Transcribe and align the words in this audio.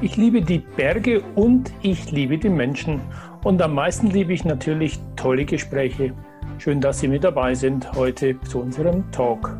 Ich 0.00 0.16
liebe 0.16 0.40
die 0.40 0.60
Berge 0.60 1.22
und 1.34 1.72
ich 1.82 2.12
liebe 2.12 2.38
die 2.38 2.48
Menschen. 2.48 3.00
Und 3.42 3.60
am 3.60 3.74
meisten 3.74 4.06
liebe 4.06 4.32
ich 4.32 4.44
natürlich 4.44 4.96
tolle 5.16 5.44
Gespräche. 5.44 6.14
Schön, 6.58 6.80
dass 6.80 7.00
Sie 7.00 7.08
mit 7.08 7.24
dabei 7.24 7.52
sind 7.54 7.92
heute 7.94 8.40
zu 8.42 8.60
unserem 8.60 9.10
Talk. 9.10 9.58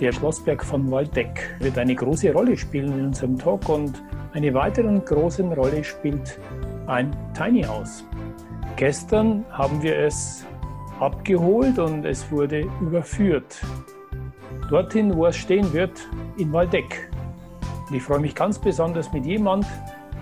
Der 0.00 0.10
Schlossberg 0.12 0.64
von 0.64 0.90
Waldeck 0.90 1.54
wird 1.58 1.76
eine 1.76 1.94
große 1.94 2.32
Rolle 2.32 2.56
spielen 2.56 2.98
in 2.98 3.04
unserem 3.06 3.38
Talk 3.38 3.68
und 3.68 4.02
eine 4.32 4.54
weitere 4.54 4.98
große 5.00 5.42
Rolle 5.42 5.84
spielt 5.84 6.40
ein 6.86 7.14
Tiny 7.34 7.62
House. 7.62 8.06
Gestern 8.76 9.44
haben 9.50 9.82
wir 9.82 9.98
es 9.98 10.46
abgeholt 10.98 11.78
und 11.78 12.06
es 12.06 12.30
wurde 12.32 12.64
überführt. 12.80 13.60
Dorthin, 14.70 15.14
wo 15.14 15.26
es 15.26 15.36
stehen 15.36 15.70
wird, 15.74 16.08
in 16.38 16.54
Waldeck. 16.54 17.10
Und 17.88 17.96
ich 17.96 18.02
freue 18.02 18.20
mich 18.20 18.34
ganz 18.34 18.58
besonders 18.58 19.12
mit 19.12 19.24
jemand 19.24 19.66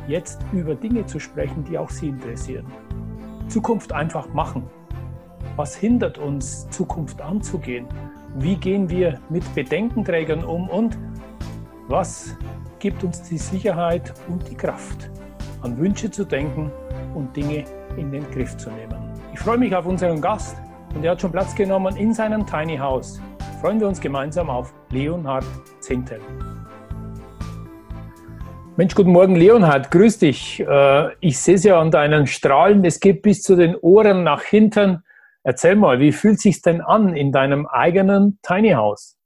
jetzt 0.06 0.41
über 0.53 0.75
Dinge 0.75 1.05
zu 1.06 1.19
sprechen, 1.19 1.64
die 1.64 1.78
auch 1.78 1.91
Sie 1.91 2.08
interessieren. 2.08 2.67
Zukunft 3.48 3.92
einfach 3.92 4.28
machen. 4.33 4.64
Was 5.56 5.75
hindert 5.75 6.19
uns, 6.19 6.69
Zukunft 6.70 7.20
anzugehen? 7.20 7.86
Wie 8.36 8.56
gehen 8.56 8.89
wir 8.91 9.20
mit 9.31 9.55
Bedenkenträgern 9.55 10.45
um? 10.45 10.69
Und 10.69 10.98
was 11.89 12.36
gibt 12.78 13.03
uns 13.03 13.23
die 13.23 13.39
Sicherheit 13.39 14.12
und 14.28 14.48
die 14.51 14.55
Kraft, 14.55 15.11
an 15.62 15.78
Wünsche 15.78 16.11
zu 16.11 16.25
denken 16.25 16.70
und 17.14 17.34
Dinge 17.36 17.64
in 17.97 18.12
den 18.12 18.30
Griff 18.30 18.56
zu 18.56 18.70
nehmen? 18.70 19.12
Ich 19.33 19.41
freue 19.41 19.58
mich 19.58 19.75
auf 19.75 19.86
unseren 19.86 20.20
Gast 20.20 20.56
und 20.95 21.05
er 21.05 21.12
hat 21.12 21.20
schon 21.20 21.33
Platz 21.33 21.55
genommen 21.55 21.97
in 21.97 22.12
seinem 22.12 22.47
Tiny 22.47 22.77
House. 22.77 23.20
Freuen 23.61 23.80
wir 23.80 23.89
uns 23.89 24.01
gemeinsam 24.01 24.51
auf 24.51 24.75
Leonhard 24.91 25.45
Zintel. 25.80 26.20
Mensch, 28.79 28.95
guten 28.95 29.13
Morgen, 29.13 29.37
Leonhard, 29.37 29.91
grüß 29.91 30.19
dich. 30.19 30.61
Äh, 30.61 31.15
ich 31.21 31.39
sehe 31.39 31.55
es 31.55 31.65
ja 31.65 31.81
an 31.81 31.91
deinen 31.91 32.27
Strahlen, 32.27 32.85
es 32.85 33.01
geht 33.01 33.23
bis 33.23 33.43
zu 33.43 33.57
den 33.57 33.75
Ohren 33.75 34.23
nach 34.23 34.43
hinten. 34.43 35.03
Erzähl 35.45 35.77
mal, 35.77 35.99
wie 35.99 36.13
fühlt 36.13 36.37
es 36.37 36.43
sich 36.43 36.61
denn 36.61 36.83
an 36.83 37.17
in 37.17 37.33
deinem 37.33 37.67
eigenen 37.67 38.39
Tiny 38.43 38.73
House? 38.73 39.17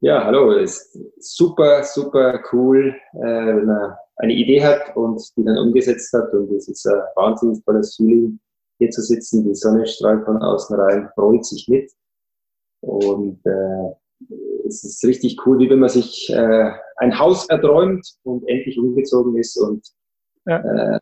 Ja, 0.00 0.26
hallo, 0.26 0.50
ist 0.52 0.98
super, 1.20 1.82
super 1.84 2.42
cool, 2.52 2.94
äh, 3.14 3.18
wenn 3.18 3.64
man 3.64 3.94
eine 4.16 4.34
Idee 4.34 4.62
hat 4.62 4.94
und 4.94 5.22
die 5.38 5.44
dann 5.44 5.56
umgesetzt 5.56 6.12
hat. 6.12 6.30
Und 6.34 6.52
es 6.52 6.68
ist 6.68 6.86
ein 6.86 7.00
wahnsinnig 7.16 7.64
tolles 7.64 7.96
Feeling, 7.96 8.38
hier 8.76 8.90
zu 8.90 9.00
sitzen. 9.00 9.48
Die 9.48 9.54
Sonne 9.54 9.86
strahlt 9.86 10.26
von 10.26 10.36
außen 10.36 10.78
rein, 10.78 11.08
freut 11.14 11.46
sich 11.46 11.66
mit. 11.68 11.90
Und 12.82 13.40
äh, 13.46 14.66
es 14.66 14.84
ist 14.84 15.02
richtig 15.06 15.38
cool, 15.46 15.58
wie 15.60 15.70
wenn 15.70 15.78
man 15.78 15.88
sich 15.88 16.28
äh, 16.30 16.72
ein 16.98 17.18
Haus 17.18 17.48
erträumt 17.48 18.06
und 18.24 18.48
endlich 18.48 18.78
umgezogen 18.78 19.36
ist 19.36 19.56
und 19.56 19.86
ja. 20.46 20.58
äh, 20.58 20.98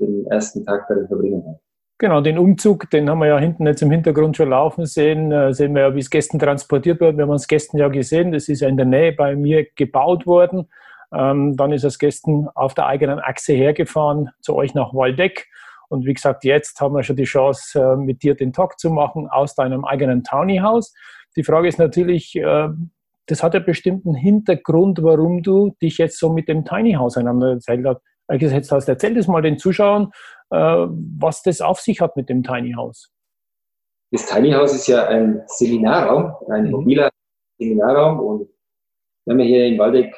den 0.00 0.26
ersten 0.26 0.64
Tag 0.64 0.86
darin 0.88 1.06
verbringen 1.06 1.44
hat. 1.46 1.60
Genau, 1.98 2.20
den 2.20 2.38
Umzug, 2.38 2.90
den 2.90 3.08
haben 3.08 3.20
wir 3.20 3.28
ja 3.28 3.38
hinten 3.38 3.66
jetzt 3.66 3.80
im 3.80 3.90
Hintergrund 3.90 4.36
schon 4.36 4.50
laufen 4.50 4.84
sehen. 4.84 5.30
Äh, 5.30 5.54
sehen 5.54 5.74
wir 5.74 5.82
ja, 5.82 5.94
wie 5.94 6.00
es 6.00 6.10
gestern 6.10 6.40
transportiert 6.40 7.00
wird. 7.00 7.16
Wir 7.16 7.24
haben 7.24 7.34
es 7.34 7.46
gestern 7.46 7.78
ja 7.78 7.88
gesehen, 7.88 8.32
das 8.32 8.48
ist 8.48 8.60
ja 8.60 8.68
in 8.68 8.76
der 8.76 8.86
Nähe 8.86 9.12
bei 9.12 9.36
mir 9.36 9.66
gebaut 9.76 10.26
worden. 10.26 10.68
Ähm, 11.14 11.56
dann 11.56 11.72
ist 11.72 11.84
es 11.84 11.98
gestern 12.00 12.48
auf 12.54 12.74
der 12.74 12.86
eigenen 12.86 13.20
Achse 13.20 13.52
hergefahren 13.52 14.30
zu 14.40 14.56
euch 14.56 14.74
nach 14.74 14.92
Waldeck. 14.92 15.46
Und 15.88 16.04
wie 16.06 16.14
gesagt, 16.14 16.42
jetzt 16.42 16.80
haben 16.80 16.96
wir 16.96 17.04
schon 17.04 17.16
die 17.16 17.24
Chance, 17.24 17.80
äh, 17.80 17.96
mit 17.96 18.24
dir 18.24 18.34
den 18.34 18.52
Talk 18.52 18.80
zu 18.80 18.90
machen 18.90 19.28
aus 19.28 19.54
deinem 19.54 19.84
eigenen 19.84 20.24
Townie-Haus. 20.24 20.92
Die 21.36 21.44
Frage 21.44 21.68
ist 21.68 21.78
natürlich, 21.78 22.34
äh, 22.34 22.68
das 23.26 23.42
hat 23.42 23.54
ja 23.54 23.60
bestimmten 23.60 24.14
Hintergrund, 24.14 25.02
warum 25.02 25.42
du 25.42 25.74
dich 25.80 25.98
jetzt 25.98 26.18
so 26.18 26.32
mit 26.32 26.48
dem 26.48 26.64
Tiny 26.64 26.92
House 26.92 27.16
auseinandergesetzt 27.16 28.70
hast. 28.70 28.88
Erzähl 28.88 29.14
das 29.14 29.28
mal 29.28 29.42
den 29.42 29.58
Zuschauern, 29.58 30.10
äh, 30.50 30.56
was 30.56 31.42
das 31.42 31.60
auf 31.60 31.80
sich 31.80 32.00
hat 32.00 32.16
mit 32.16 32.28
dem 32.28 32.42
Tiny 32.42 32.72
House. 32.72 33.10
Das 34.10 34.26
Tiny 34.26 34.52
House 34.52 34.74
ist 34.74 34.86
ja 34.86 35.06
ein 35.08 35.42
Seminarraum, 35.46 36.34
ein 36.50 36.66
mhm. 36.66 36.70
mobiler 36.70 37.10
Seminarraum 37.58 38.20
und 38.20 38.48
wir 39.24 39.32
haben 39.32 39.40
ja 39.40 39.46
hier 39.46 39.66
in 39.66 39.78
Waldeck 39.78 40.14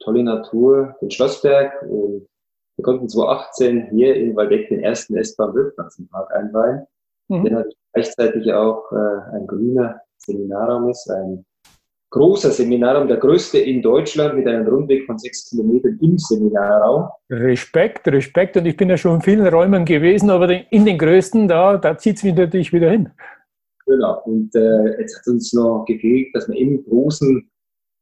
tolle 0.00 0.24
Natur, 0.24 0.96
den 1.00 1.10
Schlossberg 1.10 1.72
und 1.82 2.26
wir 2.76 2.82
konnten 2.82 3.08
2018 3.08 3.90
hier 3.90 4.14
in 4.16 4.36
Waldeck 4.36 4.68
den 4.68 4.80
ersten 4.80 5.16
S-Bahn 5.16 5.54
Wildpflanzenpark 5.54 6.30
einweihen. 6.34 6.86
Mhm. 7.28 7.56
Hat 7.56 7.66
gleichzeitig 7.92 8.52
auch 8.52 8.90
äh, 8.92 9.36
ein 9.36 9.46
grüner 9.46 10.00
Seminarraum 10.18 10.88
ist, 10.88 11.10
ein 11.10 11.44
großer 12.10 12.50
Seminarraum, 12.50 13.08
der 13.08 13.18
größte 13.18 13.58
in 13.58 13.82
Deutschland 13.82 14.36
mit 14.36 14.46
einem 14.46 14.66
Rundweg 14.66 15.04
von 15.06 15.18
sechs 15.18 15.48
Kilometern 15.48 15.98
im 16.00 16.18
Seminarraum. 16.18 17.08
Respekt, 17.30 18.08
Respekt. 18.08 18.56
Und 18.56 18.66
ich 18.66 18.76
bin 18.76 18.88
ja 18.88 18.96
schon 18.96 19.16
in 19.16 19.22
vielen 19.22 19.46
Räumen 19.46 19.84
gewesen, 19.84 20.30
aber 20.30 20.50
in 20.72 20.84
den 20.84 20.98
größten, 20.98 21.48
da, 21.48 21.76
da 21.76 21.98
zieht 21.98 22.16
es 22.16 22.24
mich 22.24 22.34
natürlich 22.34 22.72
wieder 22.72 22.90
hin. 22.90 23.10
Genau. 23.86 24.22
Und 24.24 24.54
äh, 24.54 25.00
jetzt 25.00 25.18
hat 25.18 25.26
uns 25.26 25.52
noch 25.52 25.84
gefehlt, 25.86 26.28
dass 26.34 26.48
man 26.48 26.56
im 26.56 26.84
großen 26.84 27.50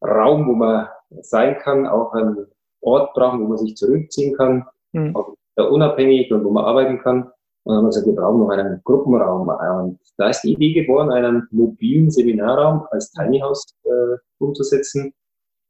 Raum, 0.02 0.46
wo 0.48 0.52
man 0.52 0.88
sein 1.20 1.58
kann, 1.58 1.86
auch 1.86 2.12
einen 2.12 2.46
Ort 2.80 3.14
brauchen, 3.14 3.40
wo 3.40 3.48
man 3.48 3.58
sich 3.58 3.76
zurückziehen 3.76 4.36
kann, 4.36 4.64
mhm. 4.92 5.16
auch 5.16 5.34
unabhängig 5.56 6.30
und 6.32 6.44
wo 6.44 6.50
man 6.50 6.64
arbeiten 6.64 6.98
kann. 6.98 7.30
Und 7.66 7.72
dann 7.72 7.78
haben 7.78 7.84
wir 7.86 7.88
gesagt, 7.88 8.06
wir 8.06 8.14
brauchen 8.14 8.38
noch 8.38 8.50
einen 8.50 8.80
Gruppenraum. 8.84 9.48
Und 9.48 9.98
da 10.18 10.30
ist 10.30 10.42
die 10.42 10.52
Idee 10.52 10.72
geboren, 10.72 11.10
einen 11.10 11.48
mobilen 11.50 12.12
Seminarraum 12.12 12.86
als 12.92 13.10
Tiny 13.10 13.40
House 13.40 13.66
äh, 13.82 14.16
umzusetzen. 14.38 15.12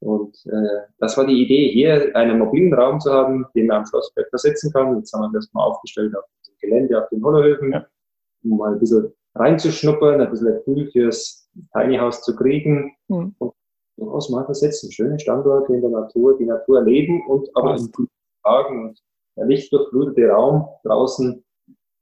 Und 0.01 0.37
äh, 0.45 0.83
das 0.99 1.17
war 1.17 1.27
die 1.27 1.43
Idee, 1.43 1.71
hier 1.73 2.15
einen 2.15 2.39
mobilen 2.39 2.75
Raum 2.75 3.01
zu 3.01 3.11
haben, 3.11 3.47
den 3.55 3.69
man 3.69 3.79
am 3.79 3.87
Schlossberg 3.87 4.29
versetzen 4.29 4.71
kann. 4.75 4.95
Jetzt 4.99 5.15
haben 5.15 5.23
wir 5.23 5.39
das 5.39 5.49
mal 5.55 5.65
aufgestellt 5.65 6.15
auf 6.15 6.25
dem 6.47 6.55
Gelände, 6.61 7.03
auf 7.03 7.09
den 7.09 7.25
Hollerhöfen, 7.25 7.73
ja. 7.73 7.87
um 8.45 8.59
mal 8.59 8.75
ein 8.75 8.79
bisschen 8.79 9.11
reinzuschnuppern, 9.35 10.21
ein 10.21 10.31
bisschen 10.31 10.49
ein 10.49 10.63
Gefühl 10.67 10.91
fürs 10.91 11.49
Tiny 11.73 11.97
House 11.97 12.21
zu 12.21 12.37
kriegen. 12.37 12.95
Mhm. 13.09 13.35
Und 13.39 13.55
durchaus 13.97 14.29
mal 14.29 14.45
versetzen. 14.45 14.93
Schöne 14.93 15.19
Standorte 15.19 15.73
in 15.73 15.81
der 15.81 15.89
Natur, 15.89 16.37
die 16.37 16.45
Natur 16.45 16.81
erleben 16.81 17.27
und 17.27 17.49
aber 17.55 17.75
in 17.75 17.91
Tagen 18.45 18.89
und 18.89 19.01
der 19.39 19.47
lichtdurchflutete 19.47 20.29
Raum 20.29 20.69
draußen 20.85 21.43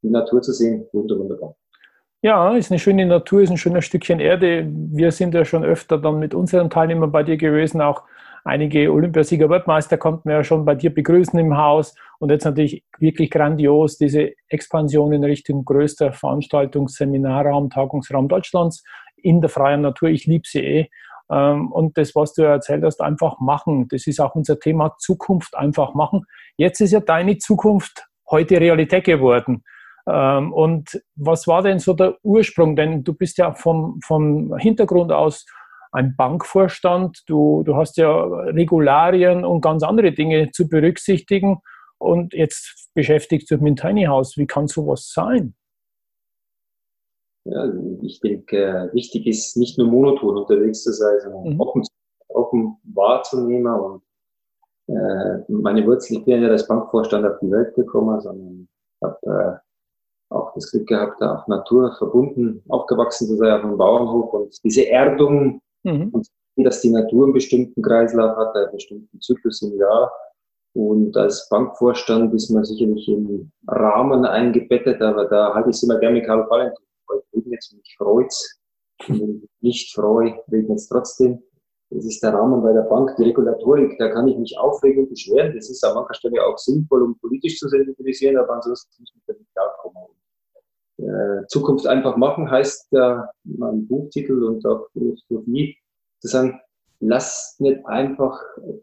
die 0.05 0.11
Natur 0.11 0.43
zu 0.43 0.53
sehen, 0.53 0.87
wunderbar. 0.93 1.57
Ja, 2.23 2.57
ist 2.57 2.71
eine 2.71 2.79
schöne 2.79 3.05
Natur, 3.05 3.43
ist 3.43 3.51
ein 3.51 3.59
schönes 3.59 3.85
Stückchen 3.85 4.21
Erde. 4.21 4.67
Wir 4.71 5.11
sind 5.11 5.35
ja 5.35 5.45
schon 5.45 5.65
öfter 5.65 5.99
dann 5.99 6.19
mit 6.19 6.35
unseren 6.35 6.71
Teilnehmern 6.71 7.13
bei 7.13 7.23
dir 7.23 7.37
gewesen, 7.37 7.83
auch 7.83 8.03
einige 8.45 8.93
Olympiasieger, 8.93 9.49
Weltmeister 9.51 9.99
konnten 9.99 10.29
wir 10.29 10.37
ja 10.37 10.45
schon 10.45 10.65
bei 10.65 10.75
dir 10.75 10.95
begrüßen 10.95 11.39
im 11.39 11.57
Haus 11.57 11.95
und 12.19 12.31
jetzt 12.31 12.45
natürlich 12.45 12.85
wirklich 12.99 13.31
grandios 13.31 13.99
diese 13.99 14.33
Expansion 14.49 15.13
in 15.13 15.25
Richtung 15.25 15.65
größter 15.65 16.13
Veranstaltungsseminarraum, 16.13 17.71
Tagungsraum 17.71 18.29
Deutschlands 18.29 18.85
in 19.17 19.41
der 19.41 19.51
freien 19.51 19.81
Natur. 19.81 20.09
Ich 20.11 20.27
liebe 20.27 20.45
sie 20.47 20.61
eh. 20.61 20.89
Ähm, 21.31 21.73
und 21.73 21.97
das, 21.97 22.15
was 22.15 22.35
du 22.35 22.43
erzählt 22.43 22.85
hast, 22.85 23.01
einfach 23.01 23.41
machen. 23.41 23.89
Das 23.89 24.07
ist 24.07 24.21
auch 24.21 24.35
unser 24.35 24.59
Thema 24.59 24.95
Zukunft 24.99 25.57
einfach 25.57 25.95
machen. 25.95 26.25
Jetzt 26.57 26.81
ist 26.81 26.93
ja 26.93 27.01
deine 27.01 27.39
Zukunft 27.39 28.07
heute 28.31 28.61
Realität 28.61 29.05
geworden. 29.05 29.63
Ähm, 30.07 30.53
und 30.53 31.03
was 31.17 31.47
war 31.47 31.63
denn 31.63 31.79
so 31.79 31.95
der 31.95 32.17
Ursprung? 32.23 32.77
Denn 32.77 33.05
du 33.05 33.15
bist 33.15 33.39
ja 33.39 33.55
vom, 33.55 34.01
vom 34.05 34.57
Hintergrund 34.59 35.13
aus 35.13 35.47
ein 35.93 36.17
Bankvorstand, 36.17 37.23
du, 37.29 37.63
du 37.65 37.77
hast 37.77 37.97
ja 37.97 38.25
Regularien 38.25 39.45
und 39.45 39.61
ganz 39.61 39.85
andere 39.85 40.13
Dinge 40.13 40.51
zu 40.51 40.69
berücksichtigen 40.69 41.61
und 41.99 42.35
jetzt 42.35 42.91
beschäftigst 42.95 43.49
du 43.51 43.55
dich 43.55 43.63
mit 43.63 43.79
Tiny 43.79 44.05
House. 44.05 44.37
Wie 44.37 44.47
kann 44.47 44.67
sowas 44.67 45.13
sein? 45.15 45.55
Ja, 47.45 47.71
ich 48.03 48.21
denke, 48.21 48.91
wichtig 48.93 49.27
ist 49.27 49.57
nicht 49.57 49.79
nur 49.79 49.87
monoton 49.87 50.37
unterwegs 50.39 50.83
zu 50.83 50.93
sein, 50.93 51.21
sondern 51.23 51.55
mhm. 51.55 51.61
offen, 51.61 51.83
offen 52.29 52.77
wahrzunehmen 52.83 53.73
und 53.73 54.03
äh, 54.89 55.45
meine 55.49 55.87
Wurzel, 55.87 56.19
ich 56.19 56.25
bin 56.25 56.43
ja 56.43 56.49
als 56.49 56.67
Bankvorstand 56.67 57.25
auf 57.25 57.39
die 57.41 57.51
Welt 57.51 57.75
gekommen, 57.75 58.21
sondern 58.21 58.69
habe 59.03 59.61
äh, 59.63 59.64
auch 60.35 60.53
das 60.55 60.71
Glück 60.71 60.87
gehabt, 60.87 61.21
da 61.21 61.37
auch 61.37 61.47
Natur 61.47 61.95
verbunden 61.97 62.63
aufgewachsen 62.69 63.29
zu 63.29 63.37
sein 63.37 63.53
auf 63.53 63.65
einem 63.65 63.79
Bauernhof 63.79 64.33
und 64.33 64.65
diese 64.65 64.89
Erdung 64.89 65.61
mhm. 65.83 66.09
und 66.13 66.29
dass 66.57 66.81
die 66.81 66.91
Natur 66.91 67.25
einen 67.25 67.33
bestimmten 67.33 67.83
Kreislauf 67.83 68.37
hat, 68.37 68.55
einen 68.57 68.73
bestimmten 68.73 69.21
Zyklus 69.21 69.63
im 69.63 69.77
Jahr. 69.79 70.13
Und 70.75 71.17
als 71.17 71.49
Bankvorstand 71.49 72.35
ist 72.35 72.51
man 72.51 72.65
sicherlich 72.65 73.09
im 73.09 73.51
Rahmen 73.69 74.25
eingebettet, 74.25 75.01
aber 75.03 75.27
da 75.27 75.55
halte 75.55 75.71
ich 75.71 75.77
es 75.77 75.83
immer 75.85 75.99
gerne 75.99 76.17
mit 76.17 76.27
Karl 76.27 76.49
Valentin. 76.49 76.85
Ich 77.33 77.47
jetzt 77.47 77.73
mich 77.73 77.95
freut's. 77.97 78.61
Nicht 79.61 79.95
freu, 79.95 80.33
regnet 80.51 80.79
es 80.79 80.89
trotzdem. 80.89 81.43
Das 81.91 82.05
ist 82.05 82.23
der 82.23 82.35
Rahmen 82.35 82.63
bei 82.63 82.73
der 82.73 82.83
Bank, 82.83 83.15
die 83.17 83.25
Regulatorik, 83.25 83.97
da 83.99 84.09
kann 84.09 84.27
ich 84.27 84.37
mich 84.37 84.59
aufregen 84.59 85.05
und 85.05 85.11
beschweren. 85.11 85.55
Das 85.55 85.71
ist 85.71 85.85
an 85.85 85.95
mancher 85.95 86.15
Stelle 86.15 86.45
auch 86.45 86.59
sinnvoll, 86.59 87.03
um 87.03 87.19
politisch 87.19 87.59
zu 87.59 87.69
sensibilisieren, 87.69 88.37
aber 88.37 88.55
ansonsten 88.55 89.03
muss 89.03 89.13
ich 89.15 89.23
damit 89.27 89.47
klarkommen. 89.53 90.03
Äh, 91.05 91.47
Zukunft 91.49 91.87
einfach 91.87 92.17
machen 92.17 92.51
heißt 92.51 92.93
äh, 92.95 93.17
mein 93.45 93.87
Buchtitel 93.87 94.43
und 94.43 94.65
auch 94.67 94.87
Philosophie 94.93 95.77
zu 96.21 96.29
sagen, 96.29 96.61
lasst 97.01 97.61
nicht 97.61 97.85
einfach 97.87 98.41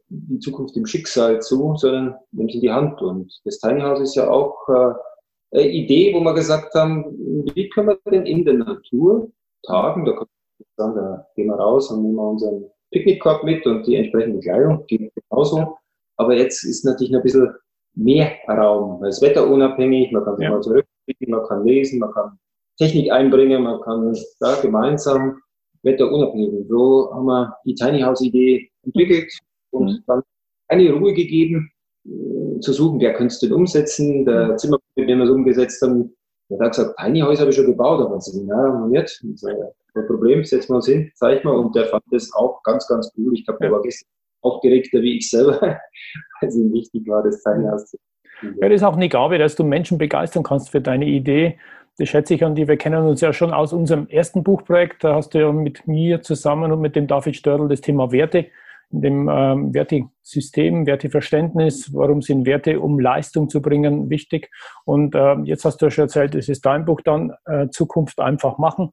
die 0.10 0.40
Zukunft 0.40 0.76
dem 0.76 0.86
Schicksal 0.86 1.42
zu, 1.42 1.76
sondern 1.78 2.16
nehmt 2.32 2.52
sie 2.52 2.58
in 2.58 2.62
die 2.62 2.72
Hand. 2.72 3.02
Und 3.02 3.34
das 3.46 3.60
Tiny 3.60 3.82
House 3.82 4.02
ist 4.02 4.16
ja 4.16 4.30
auch 4.30 4.56
äh, 4.70 4.94
eine 5.58 5.70
Idee, 5.70 6.14
wo 6.14 6.20
wir 6.20 6.34
gesagt 6.34 6.74
haben, 6.76 7.06
wie 7.56 7.70
können 7.70 7.90
wir 7.90 8.12
denn 8.12 8.26
in 8.26 8.46
der 8.46 8.56
Natur 8.56 9.32
tagen? 9.66 10.06
Da, 10.06 10.24
sagen, 10.78 10.96
da 10.96 11.26
gehen 11.36 11.48
wir 11.48 11.56
raus 11.56 11.90
und 11.90 12.04
nehmen 12.04 12.16
wir 12.16 12.30
unseren 12.30 12.66
Picknickkorb 12.92 13.44
mit 13.44 13.66
und 13.66 13.88
die 13.88 13.96
entsprechende 13.96 14.40
Kleidung, 14.40 14.86
geht 14.88 15.12
genauso. 15.16 15.78
Aber 16.18 16.36
jetzt 16.36 16.64
ist 16.64 16.86
natürlich 16.86 17.16
ein 17.16 17.24
bisschen 17.24 17.50
mehr 17.96 18.32
Raum, 18.48 19.02
weil 19.02 19.10
es 19.10 19.22
wetterunabhängig, 19.22 20.12
man 20.12 20.24
kann 20.24 20.38
sich 20.38 20.44
ja. 20.44 20.52
mal 20.52 20.62
zurückblicken, 20.62 20.91
man 21.28 21.44
kann 21.48 21.66
lesen, 21.66 22.00
man 22.00 22.12
kann 22.12 22.40
Technik 22.78 23.12
einbringen, 23.12 23.64
man 23.64 23.82
kann 23.82 24.16
da 24.40 24.60
gemeinsam 24.62 25.42
wetterunabhängig. 25.84 26.54
Und 26.54 26.68
so 26.68 27.12
haben 27.14 27.26
wir 27.26 27.56
die 27.66 27.76
Tiny 27.76 28.02
House 28.02 28.22
Idee 28.22 28.70
entwickelt 28.84 29.32
und 29.72 29.86
mhm. 29.86 30.04
dann 30.08 30.22
eine 30.68 30.92
Ruhe 30.94 31.14
gegeben, 31.14 31.72
äh, 32.06 32.60
zu 32.60 32.74
suchen, 32.74 33.00
wer 33.00 33.14
könnte 33.14 33.34
es 33.34 33.40
denn 33.40 33.54
umsetzen. 33.54 34.26
Der 34.26 34.50
mhm. 34.50 34.58
Zimmer, 34.58 34.78
mit 34.96 35.10
dem 35.10 35.20
wir 35.20 35.26
es 35.26 35.32
umgesetzt 35.32 35.82
haben, 35.82 36.16
der 36.50 36.60
hat 36.60 36.76
gesagt, 36.76 36.98
Tiny 37.00 37.20
House 37.22 37.40
habe 37.40 37.50
ich 37.50 37.56
schon 37.56 37.66
gebaut, 37.66 38.02
aber 38.02 38.20
sie, 38.20 38.46
ja, 38.46 38.88
nicht. 38.88 39.22
So, 39.36 39.48
kein 39.94 40.08
Problem, 40.08 40.44
setzen 40.44 40.70
wir 40.70 40.76
uns 40.78 40.88
hin, 40.88 41.12
zeig 41.16 41.44
mal. 41.44 41.56
Und 41.56 41.76
der 41.76 41.86
fand 41.88 42.04
das 42.12 42.32
auch 42.34 42.62
ganz, 42.64 42.88
ganz 42.88 43.12
cool. 43.18 43.34
Ich 43.34 43.46
glaube, 43.46 43.60
der 43.62 43.72
war 43.72 43.82
gestern 43.82 44.10
aufgeregter 44.42 45.02
wie 45.02 45.18
ich 45.18 45.30
selber, 45.30 45.60
weil 46.42 46.50
es 46.50 46.56
ihm 46.56 46.72
wichtig 46.74 47.08
war, 47.08 47.24
das 47.24 47.42
Tiny 47.44 47.68
House 47.68 47.86
zu 47.86 47.98
ja, 48.42 48.70
das 48.70 48.78
ist 48.78 48.84
auch 48.84 48.96
eine 48.96 49.10
Gabe, 49.10 49.38
dass 49.38 49.56
du 49.56 49.64
Menschen 49.64 49.98
begeistern 49.98 50.44
kannst 50.44 50.70
für 50.70 50.82
deine 50.82 51.06
Idee 51.06 51.58
das 51.98 52.10
schätze 52.10 52.34
ich 52.34 52.44
an 52.44 52.56
die. 52.56 52.68
Wir 52.68 52.78
kennen 52.78 53.06
uns 53.06 53.22
ja 53.22 53.34
schon 53.34 53.54
aus 53.54 53.74
unserem 53.74 54.08
ersten 54.08 54.44
Buchprojekt. 54.44 55.04
Da 55.04 55.16
hast 55.16 55.34
du 55.34 55.40
ja 55.40 55.52
mit 55.52 55.88
mir 55.88 56.22
zusammen 56.22 56.72
und 56.72 56.82
mit 56.82 56.96
dem 56.96 57.08
David 57.08 57.36
Störl 57.36 57.68
das 57.68 57.82
Thema 57.82 58.12
Werte 58.12 58.48
in 58.92 59.02
dem 59.02 59.30
ähm, 59.30 59.74
Wertesystem, 59.74 60.86
Werteverständnis, 60.86 61.94
warum 61.94 62.22
sind 62.22 62.46
Werte, 62.46 62.80
um 62.80 63.00
Leistung 63.00 63.50
zu 63.50 63.62
bringen, 63.62 64.10
wichtig. 64.10 64.50
Und 64.84 65.16
äh, 65.16 65.36
jetzt 65.44 65.64
hast 65.64 65.78
du 65.78 65.86
ja 65.86 65.92
schon 65.92 66.06
erzählt, 66.06 66.36
es 66.36 66.50
ist 66.50 66.66
dein 66.66 66.84
Buch 66.84 67.00
dann, 67.02 67.32
äh, 67.46 67.70
Zukunft 67.70 68.20
einfach 68.20 68.58
machen. 68.58 68.92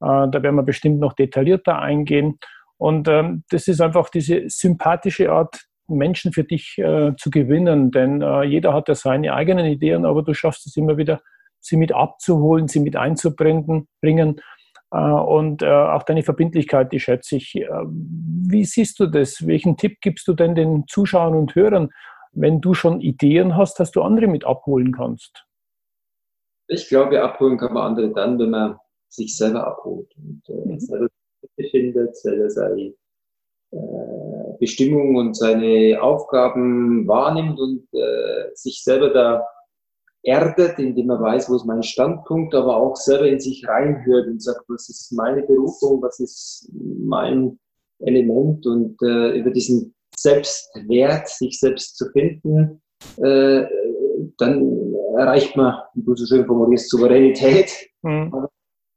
Äh, 0.00 0.28
da 0.28 0.42
werden 0.42 0.54
wir 0.54 0.62
bestimmt 0.62 1.00
noch 1.00 1.14
detaillierter 1.14 1.80
eingehen. 1.80 2.38
Und 2.76 3.08
ähm, 3.08 3.42
das 3.50 3.66
ist 3.66 3.80
einfach 3.80 4.08
diese 4.10 4.48
sympathische 4.48 5.32
Art, 5.32 5.64
Menschen 5.90 6.32
für 6.32 6.44
dich 6.44 6.78
äh, 6.78 7.12
zu 7.16 7.30
gewinnen, 7.30 7.90
denn 7.90 8.22
äh, 8.22 8.42
jeder 8.44 8.72
hat 8.72 8.88
ja 8.88 8.94
seine 8.94 9.34
eigenen 9.34 9.66
Ideen, 9.66 10.04
aber 10.04 10.22
du 10.22 10.34
schaffst 10.34 10.66
es 10.66 10.76
immer 10.76 10.96
wieder, 10.96 11.20
sie 11.60 11.76
mit 11.76 11.92
abzuholen, 11.92 12.68
sie 12.68 12.80
mit 12.80 12.96
einzubringen. 12.96 13.88
Bringen. 14.00 14.40
Äh, 14.92 14.98
und 14.98 15.62
äh, 15.62 15.66
auch 15.66 16.02
deine 16.02 16.22
Verbindlichkeit, 16.22 16.92
die 16.92 17.00
schätze 17.00 17.36
ich. 17.36 17.56
Äh, 17.56 17.68
wie 17.68 18.64
siehst 18.64 18.98
du 19.00 19.06
das? 19.06 19.46
Welchen 19.46 19.76
Tipp 19.76 19.98
gibst 20.00 20.26
du 20.26 20.34
denn 20.34 20.54
den 20.54 20.84
Zuschauern 20.88 21.34
und 21.34 21.54
Hörern, 21.54 21.90
wenn 22.32 22.60
du 22.60 22.74
schon 22.74 23.00
Ideen 23.00 23.56
hast, 23.56 23.78
dass 23.78 23.90
du 23.90 24.02
andere 24.02 24.26
mit 24.26 24.44
abholen 24.44 24.92
kannst? 24.92 25.44
Ich 26.68 26.88
glaube, 26.88 27.22
abholen 27.22 27.58
kann 27.58 27.72
man 27.72 27.88
andere 27.88 28.12
dann, 28.12 28.38
wenn 28.38 28.50
man 28.50 28.76
sich 29.08 29.36
selber 29.36 29.66
abholt 29.66 30.08
und 30.16 30.42
äh, 30.48 30.68
mhm. 30.68 30.80
selber 30.80 31.08
findet, 31.70 32.16
selber 32.16 32.48
seine 32.48 32.94
äh, 33.72 34.29
Bestimmung 34.60 35.16
und 35.16 35.36
seine 35.36 36.00
Aufgaben 36.00 37.08
wahrnimmt 37.08 37.58
und 37.58 37.88
äh, 37.92 38.50
sich 38.54 38.84
selber 38.84 39.08
da 39.10 39.46
erdet, 40.22 40.78
indem 40.78 41.10
er 41.10 41.20
weiß, 41.20 41.50
wo 41.50 41.56
ist 41.56 41.64
mein 41.64 41.82
Standpunkt, 41.82 42.54
aber 42.54 42.76
auch 42.76 42.94
selber 42.94 43.26
in 43.26 43.40
sich 43.40 43.66
reinhört 43.66 44.28
und 44.28 44.42
sagt, 44.42 44.64
was 44.68 44.88
ist 44.90 45.12
meine 45.12 45.42
Berufung, 45.42 46.02
was 46.02 46.20
ist 46.20 46.70
mein 46.72 47.58
Element 48.00 48.66
und 48.66 49.00
äh, 49.02 49.38
über 49.38 49.50
diesen 49.50 49.94
Selbstwert, 50.14 51.28
sich 51.28 51.58
selbst 51.58 51.96
zu 51.96 52.10
finden, 52.10 52.82
äh, 53.16 53.64
dann 54.36 54.94
erreicht 55.16 55.56
man, 55.56 55.76
wie 55.94 56.02
du 56.02 56.14
so 56.14 56.26
schön 56.26 56.46
formulierst, 56.46 56.90
Souveränität, 56.90 57.72
mhm. 58.02 58.46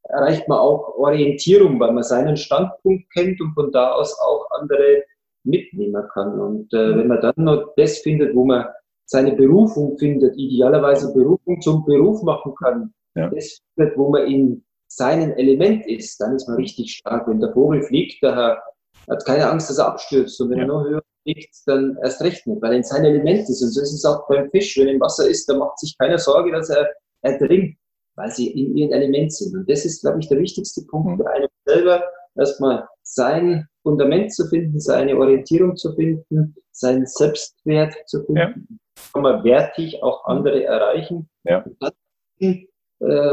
erreicht 0.03 0.47
man 0.49 0.59
auch 0.59 0.95
Orientierung, 0.97 1.79
weil 1.79 1.93
man 1.93 2.03
seinen 2.03 2.35
Standpunkt 2.35 3.11
kennt 3.13 3.39
und 3.39 3.53
von 3.53 3.71
da 3.71 3.93
aus 3.93 4.17
auch 4.19 4.45
andere 4.59 5.03
mitnehmen 5.43 6.03
kann. 6.13 6.39
Und 6.39 6.73
äh, 6.73 6.97
wenn 6.97 7.07
man 7.07 7.21
dann 7.21 7.33
noch 7.37 7.73
das 7.75 7.99
findet, 7.99 8.35
wo 8.35 8.45
man 8.45 8.65
seine 9.05 9.33
Berufung 9.33 9.97
findet, 9.97 10.35
idealerweise 10.37 11.13
Berufung 11.13 11.61
zum 11.61 11.85
Beruf 11.85 12.23
machen 12.23 12.53
kann, 12.55 12.93
ja. 13.15 13.29
das 13.29 13.59
findet, 13.75 13.97
wo 13.97 14.09
man 14.09 14.25
in 14.27 14.63
seinem 14.87 15.31
Element 15.33 15.85
ist, 15.87 16.19
dann 16.21 16.35
ist 16.35 16.47
man 16.47 16.57
richtig 16.57 16.91
stark. 16.91 17.27
Wenn 17.27 17.39
der 17.39 17.53
Vogel 17.53 17.81
fliegt, 17.83 18.21
der 18.23 18.61
hat 19.09 19.25
keine 19.25 19.49
Angst, 19.49 19.69
dass 19.69 19.79
er 19.79 19.87
abstürzt. 19.87 20.39
Und 20.41 20.49
wenn 20.51 20.59
ja. 20.59 20.63
er 20.63 20.67
noch 20.67 20.83
höher 20.83 21.01
fliegt, 21.23 21.55
dann 21.65 21.97
erst 22.01 22.21
recht 22.21 22.45
nicht, 22.47 22.61
weil 22.61 22.71
er 22.71 22.77
in 22.77 22.83
seinem 22.83 23.05
Element 23.05 23.49
ist. 23.49 23.61
Und 23.61 23.69
so 23.69 23.81
ist 23.81 23.93
es 23.93 24.05
auch 24.05 24.27
beim 24.27 24.49
Fisch. 24.51 24.77
Wenn 24.77 24.87
er 24.87 24.93
im 24.93 25.01
Wasser 25.01 25.27
ist, 25.27 25.49
dann 25.49 25.59
macht 25.59 25.79
sich 25.79 25.97
keiner 25.97 26.17
Sorge, 26.17 26.51
dass 26.51 26.69
er 26.69 26.89
ertrinkt, 27.21 27.77
weil 28.15 28.31
sie 28.31 28.51
in 28.51 28.77
ihrem 28.77 28.93
Element 28.93 29.33
sind. 29.33 29.55
Und 29.55 29.69
das 29.69 29.85
ist, 29.85 30.01
glaube 30.01 30.19
ich, 30.19 30.27
der 30.27 30.39
wichtigste 30.39 30.83
Punkt 30.85 31.09
mhm. 31.09 31.17
für 31.17 31.29
einen 31.29 31.47
selber, 31.65 32.03
erstmal 32.35 32.87
sein 33.03 33.67
Fundament 33.81 34.33
zu 34.33 34.47
finden, 34.47 34.79
seine 34.79 35.17
Orientierung 35.17 35.75
zu 35.75 35.93
finden, 35.93 36.55
seinen 36.71 37.05
Selbstwert 37.05 37.95
zu 38.07 38.23
finden. 38.23 38.67
Ja 38.69 38.77
kann 39.13 39.23
man 39.23 39.43
wertig 39.43 40.01
auch 40.03 40.25
andere 40.25 40.63
erreichen. 40.63 41.29
Ja. 41.43 41.63
Dann, 41.79 41.91
äh, 42.39 42.67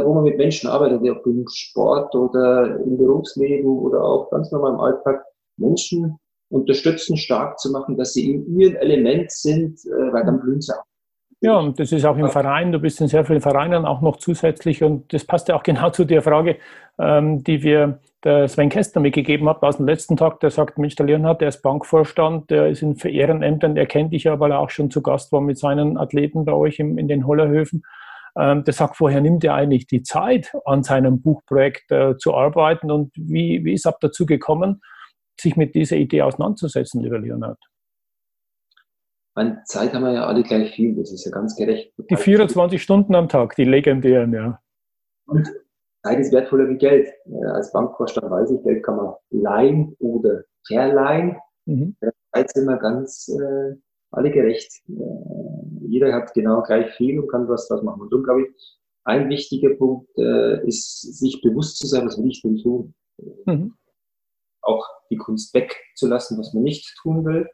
wo 0.04 0.14
man 0.14 0.24
mit 0.24 0.36
Menschen 0.36 0.68
arbeitet, 0.68 1.00
ob 1.08 1.26
im 1.26 1.46
Sport 1.48 2.14
oder 2.14 2.76
im 2.80 2.96
Berufsleben 2.96 3.70
oder 3.78 4.02
auch 4.02 4.30
ganz 4.30 4.50
normal 4.50 4.74
im 4.74 4.80
Alltag, 4.80 5.24
Menschen 5.56 6.16
unterstützen, 6.50 7.16
stark 7.16 7.58
zu 7.58 7.70
machen, 7.70 7.96
dass 7.96 8.14
sie 8.14 8.32
in 8.32 8.58
ihrem 8.58 8.76
Element 8.76 9.30
sind, 9.30 9.78
äh, 9.84 10.12
weil 10.12 10.24
dann 10.24 10.40
blühen 10.40 10.60
sie 10.60 10.72
auch. 10.72 10.84
Ja, 11.42 11.58
und 11.58 11.78
das 11.80 11.90
ist 11.90 12.04
auch 12.04 12.18
im 12.18 12.28
Verein, 12.28 12.70
du 12.70 12.78
bist 12.78 13.00
in 13.00 13.08
sehr 13.08 13.24
vielen 13.24 13.40
Vereinen 13.40 13.86
auch 13.86 14.02
noch 14.02 14.18
zusätzlich 14.18 14.82
und 14.82 15.10
das 15.12 15.24
passt 15.24 15.48
ja 15.48 15.56
auch 15.56 15.62
genau 15.62 15.90
zu 15.90 16.04
der 16.04 16.22
Frage, 16.22 16.58
ähm, 16.98 17.42
die 17.44 17.62
wir 17.62 18.00
der 18.24 18.48
Sven 18.48 18.68
Kästner 18.68 19.00
mitgegeben 19.00 19.48
hat 19.48 19.62
aus 19.62 19.78
dem 19.78 19.86
letzten 19.86 20.16
Tag, 20.16 20.40
der 20.40 20.50
sagt, 20.50 20.78
Mensch, 20.78 20.94
der 20.94 21.06
Leonhard, 21.06 21.40
der 21.40 21.48
ist 21.48 21.62
Bankvorstand, 21.62 22.50
der 22.50 22.68
ist 22.68 22.82
in 22.82 22.96
Ehrenämtern, 22.96 23.74
der 23.74 23.86
kennt 23.86 24.12
dich 24.12 24.24
ja, 24.24 24.38
weil 24.38 24.52
er 24.52 24.60
auch 24.60 24.70
schon 24.70 24.90
zu 24.90 25.02
Gast 25.02 25.32
war 25.32 25.40
mit 25.40 25.58
seinen 25.58 25.96
Athleten 25.96 26.44
bei 26.44 26.52
euch 26.52 26.78
im, 26.78 26.98
in 26.98 27.08
den 27.08 27.26
Hollerhöfen. 27.26 27.82
Ähm, 28.36 28.62
der 28.64 28.74
sagt, 28.74 28.96
vorher 28.96 29.20
nimmt 29.20 29.42
er 29.44 29.54
eigentlich 29.54 29.86
die 29.86 30.02
Zeit, 30.02 30.52
an 30.64 30.82
seinem 30.82 31.20
Buchprojekt 31.22 31.90
äh, 31.90 32.16
zu 32.16 32.34
arbeiten 32.34 32.90
und 32.90 33.12
wie, 33.16 33.64
wie 33.64 33.72
ist 33.72 33.86
ab 33.86 33.98
dazu 34.00 34.26
gekommen, 34.26 34.82
sich 35.40 35.56
mit 35.56 35.74
dieser 35.74 35.96
Idee 35.96 36.22
auseinanderzusetzen, 36.22 37.02
lieber 37.02 37.18
Leonhard? 37.18 37.58
An 39.34 39.60
Zeit 39.64 39.94
haben 39.94 40.04
wir 40.04 40.12
ja 40.12 40.26
alle 40.26 40.42
gleich 40.42 40.74
viel, 40.74 40.94
das 40.94 41.12
ist 41.12 41.24
ja 41.24 41.30
ganz 41.30 41.56
gerecht. 41.56 41.92
Die 42.10 42.16
24 42.16 42.82
Stunden 42.82 43.14
am 43.14 43.28
Tag, 43.28 43.56
die 43.56 43.64
legendären, 43.64 44.34
ja. 44.34 44.60
Und 45.26 45.48
Zeit 46.02 46.18
ist 46.18 46.32
wertvoller 46.32 46.68
wie 46.68 46.78
Geld. 46.78 47.12
Als 47.52 47.72
Bankvorstand 47.72 48.30
weiß 48.30 48.50
ich, 48.50 48.62
Geld 48.62 48.82
kann 48.82 48.96
man 48.96 49.14
leihen 49.30 49.96
oder 49.98 50.42
verleihen. 50.66 51.36
Mhm. 51.66 51.96
Zeit 52.32 52.50
sind 52.52 52.66
wir 52.66 52.78
ganz 52.78 53.28
äh, 53.28 53.76
alle 54.10 54.30
gerecht. 54.30 54.72
Äh, 54.88 55.86
jeder 55.88 56.12
hat 56.12 56.32
genau 56.34 56.62
gleich 56.62 56.92
viel 56.94 57.18
und 57.18 57.28
kann 57.28 57.48
was 57.48 57.68
draus 57.68 57.82
machen. 57.82 58.02
Und 58.02 58.12
darum 58.12 58.24
glaube 58.24 58.42
ich, 58.42 58.78
ein 59.04 59.28
wichtiger 59.28 59.74
Punkt 59.74 60.08
äh, 60.16 60.66
ist, 60.66 61.18
sich 61.18 61.40
bewusst 61.42 61.78
zu 61.78 61.86
sein, 61.86 62.06
was 62.06 62.18
will 62.18 62.30
ich 62.30 62.42
denn 62.42 62.58
tun. 62.58 62.94
Mhm. 63.46 63.74
Auch 64.62 64.86
die 65.10 65.16
Kunst 65.16 65.54
wegzulassen, 65.54 66.38
was 66.38 66.54
man 66.54 66.62
nicht 66.62 66.94
tun 67.02 67.24
will, 67.24 67.48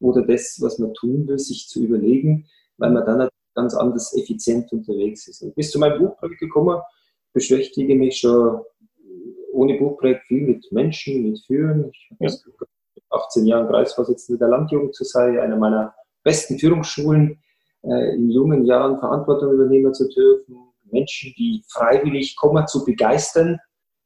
oder 0.00 0.22
das, 0.22 0.58
was 0.60 0.78
man 0.78 0.94
tun 0.94 1.26
will, 1.26 1.38
sich 1.38 1.68
zu 1.68 1.82
überlegen, 1.82 2.46
weil 2.78 2.90
man 2.90 3.04
dann 3.04 3.28
ganz 3.54 3.74
anders 3.74 4.16
effizient 4.16 4.72
unterwegs 4.72 5.28
ist. 5.28 5.42
Und 5.42 5.54
bis 5.54 5.70
zu 5.70 5.78
meinem 5.78 5.98
Buch 5.98 6.16
gekommen, 6.38 6.80
beschäftige 7.32 7.94
mich 7.94 8.18
schon 8.18 8.60
ohne 9.52 9.78
Buchprojekt 9.78 10.26
viel 10.26 10.46
mit 10.46 10.72
Menschen, 10.72 11.30
mit 11.30 11.40
Führen. 11.46 11.90
Ich 11.90 12.10
habe 12.10 12.30
ja. 12.30 12.66
18 13.10 13.46
Jahren 13.46 13.68
Kreisvorsitzender 13.68 14.38
der 14.38 14.48
Landjugend 14.48 14.94
zu 14.94 15.04
sein, 15.04 15.38
einer 15.38 15.56
meiner 15.56 15.94
besten 16.22 16.58
Führungsschulen, 16.58 17.38
äh, 17.82 18.14
in 18.14 18.30
jungen 18.30 18.64
Jahren 18.64 18.98
Verantwortung 18.98 19.52
übernehmen 19.52 19.92
zu 19.92 20.08
dürfen, 20.08 20.56
Menschen, 20.90 21.34
die 21.36 21.62
freiwillig 21.68 22.36
kommen, 22.36 22.66
zu 22.66 22.84
begeistern, 22.84 23.58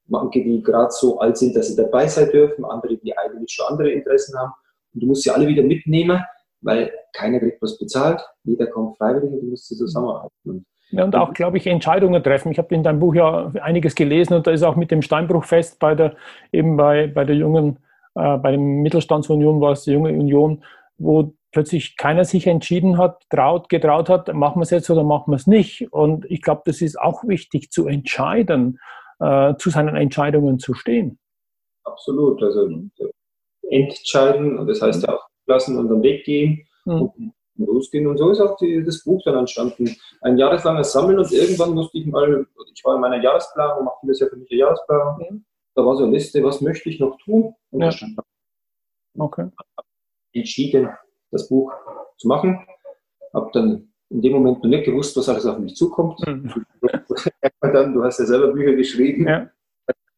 Manche, 0.09 0.42
die 0.42 0.62
gerade 0.62 0.92
so 0.92 1.18
alt 1.18 1.37
sind, 1.37 1.56
dass 1.56 1.68
sie 1.68 1.76
dabei 1.76 2.06
sein 2.06 2.30
dürfen, 2.30 2.64
andere, 2.64 2.97
die 2.97 3.16
eigentlich 3.16 3.50
schon 3.50 3.66
andere 3.66 3.90
Interessen 3.90 4.38
haben. 4.38 4.52
Und 4.95 5.02
du 5.02 5.06
musst 5.06 5.23
sie 5.23 5.30
alle 5.30 5.49
wieder 5.49 5.64
mitnehmen, 5.64 6.21
weil 6.61 6.92
keiner 7.12 7.40
kriegt 7.40 7.61
was 7.61 7.76
bezahlt, 7.76 8.21
jeder 8.45 8.68
kommt 8.68 8.97
freiwillig 8.97 9.33
und 9.33 9.40
du 9.40 9.47
musst 9.47 9.66
sie 9.66 9.76
zusammenarbeiten. 9.76 10.64
Ja, 10.90 11.05
und 11.05 11.16
auch, 11.16 11.33
glaube 11.33 11.57
ich, 11.57 11.66
Entscheidungen 11.66 12.23
treffen. 12.23 12.52
Ich 12.52 12.59
habe 12.59 12.75
in 12.75 12.83
deinem 12.83 13.00
Buch 13.00 13.14
ja 13.14 13.50
einiges 13.61 13.95
gelesen 13.95 14.35
und 14.35 14.47
da 14.47 14.52
ist 14.52 14.62
auch 14.62 14.76
mit 14.76 14.90
dem 14.90 15.02
Steinbruchfest 15.02 15.81
bei 15.81 15.95
der, 15.95 16.16
eben 16.52 16.76
bei, 16.76 17.09
bei 17.09 17.25
der 17.25 17.35
jungen, 17.35 17.78
äh, 18.14 18.37
bei 18.38 18.52
dem 18.52 18.83
Mittelstandsunion 18.83 19.61
war 19.61 19.73
es 19.73 19.83
die 19.83 19.93
junge 19.93 20.12
Union, 20.12 20.62
wo 20.99 21.35
plötzlich 21.50 21.97
keiner 21.97 22.25
sich 22.25 22.47
entschieden 22.47 22.99
hat, 22.99 23.23
traut, 23.31 23.69
getraut 23.69 24.09
hat, 24.09 24.33
machen 24.33 24.61
wir 24.61 24.62
es 24.62 24.71
jetzt 24.71 24.88
oder 24.88 25.02
machen 25.02 25.33
wir 25.33 25.37
es 25.37 25.47
nicht. 25.47 25.93
Und 25.93 26.25
ich 26.31 26.40
glaube, 26.40 26.62
das 26.66 26.81
ist 26.81 27.00
auch 27.00 27.25
wichtig 27.25 27.71
zu 27.71 27.88
entscheiden, 27.88 28.78
äh, 29.19 29.55
zu 29.57 29.71
seinen 29.71 29.97
Entscheidungen 29.97 30.61
zu 30.61 30.75
stehen. 30.75 31.19
Absolut. 31.83 32.43
Also 32.43 32.69
entscheiden, 33.71 34.59
und 34.59 34.69
das 34.69 34.83
heißt 34.83 35.02
ja 35.02 35.14
auch 35.14 35.26
lassen 35.47 35.78
und 35.78 35.88
dann 35.88 36.02
weggehen. 36.02 36.64
Mhm 36.85 37.33
losgehen. 37.59 38.07
Und 38.07 38.19
so 38.19 38.31
ist 38.31 38.41
auch 38.41 38.57
die, 38.57 38.85
das 38.85 39.05
Buch 39.05 39.23
dann 39.25 39.39
entstanden. 39.39 39.97
Ein 40.21 40.39
jahreslanges 40.39 40.93
Sammeln 40.93 41.19
und 41.19 41.33
irgendwann 41.33 41.75
musste 41.75 41.99
ich 41.99 42.07
mal, 42.07 42.47
ich 42.75 42.85
war 42.85 42.97
in 42.97 43.01
meiner 43.01 43.23
Jahresplanung, 43.23 43.85
mache 43.85 43.97
vieles 44.01 44.21
ja 44.21 44.27
für 44.29 44.37
mich 44.37 44.51
eine 44.51 44.61
Jahresplanung. 44.61 45.21
Ja. 45.21 45.37
Da 45.75 45.85
war 45.85 45.97
so 45.97 46.05
eine 46.05 46.13
Liste, 46.13 46.43
was 46.43 46.61
möchte 46.61 46.89
ich 46.89 47.01
noch 47.01 47.19
tun? 47.19 47.55
Und 47.71 47.81
ja. 47.81 47.87
da 47.87 47.93
stand 47.93 48.19
okay. 49.19 49.49
entschieden, 50.33 50.89
das 51.31 51.49
Buch 51.49 51.73
zu 52.19 52.29
machen. 52.29 52.67
Habe 53.35 53.51
dann 53.53 53.93
in 54.11 54.23
dem 54.23 54.33
Moment 54.33 54.63
noch 54.63 54.71
nicht 54.71 54.85
gewusst, 54.85 55.17
was 55.17 55.29
alles 55.29 55.47
auf 55.47 55.59
mich 55.59 55.75
zukommt. 55.75 56.21
Mhm. 56.27 56.65
dann, 57.61 57.93
du 57.93 58.05
hast 58.05 58.19
ja 58.19 58.27
selber 58.27 58.49
Bücher 58.49 58.75
geschrieben. 58.75 59.27
Ja. 59.27 59.51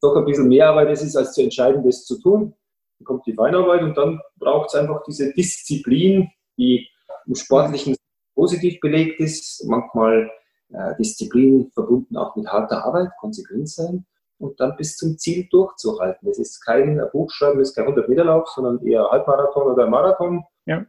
Doch 0.00 0.14
ein 0.16 0.24
bisschen 0.24 0.48
mehr 0.48 0.68
Arbeit 0.68 0.90
es 0.90 1.02
ist, 1.02 1.16
als 1.16 1.32
zu 1.32 1.42
entscheiden, 1.42 1.82
das 1.84 2.04
zu 2.04 2.20
tun. 2.20 2.54
Dann 2.98 3.04
kommt 3.04 3.26
die 3.26 3.34
Feinarbeit 3.34 3.82
und 3.82 3.96
dann 3.96 4.20
braucht 4.36 4.68
es 4.68 4.74
einfach 4.74 5.02
diese 5.04 5.32
Disziplin, 5.32 6.30
die 6.56 6.88
im 7.28 7.34
Sportlichen 7.34 7.94
positiv 8.34 8.80
belegt 8.80 9.20
ist, 9.20 9.64
manchmal 9.68 10.30
äh, 10.72 10.96
Disziplin 10.98 11.70
verbunden 11.72 12.16
auch 12.16 12.34
mit 12.36 12.46
harter 12.46 12.84
Arbeit, 12.84 13.10
konsequent 13.20 13.68
sein 13.68 14.06
und 14.38 14.58
dann 14.60 14.76
bis 14.76 14.96
zum 14.96 15.18
Ziel 15.18 15.46
durchzuhalten. 15.50 16.28
Es 16.28 16.38
ist 16.38 16.64
kein 16.64 17.00
Buchschreiben, 17.12 17.60
es 17.60 17.70
ist 17.70 17.74
kein 17.74 17.84
100 17.84 18.08
Meter 18.08 18.24
Lauf, 18.24 18.48
sondern 18.48 18.84
eher 18.86 19.08
Halbmarathon 19.10 19.72
oder 19.72 19.86
Marathon. 19.86 20.44
Ja. 20.66 20.84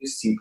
Das 0.00 0.18
Ziel. 0.18 0.38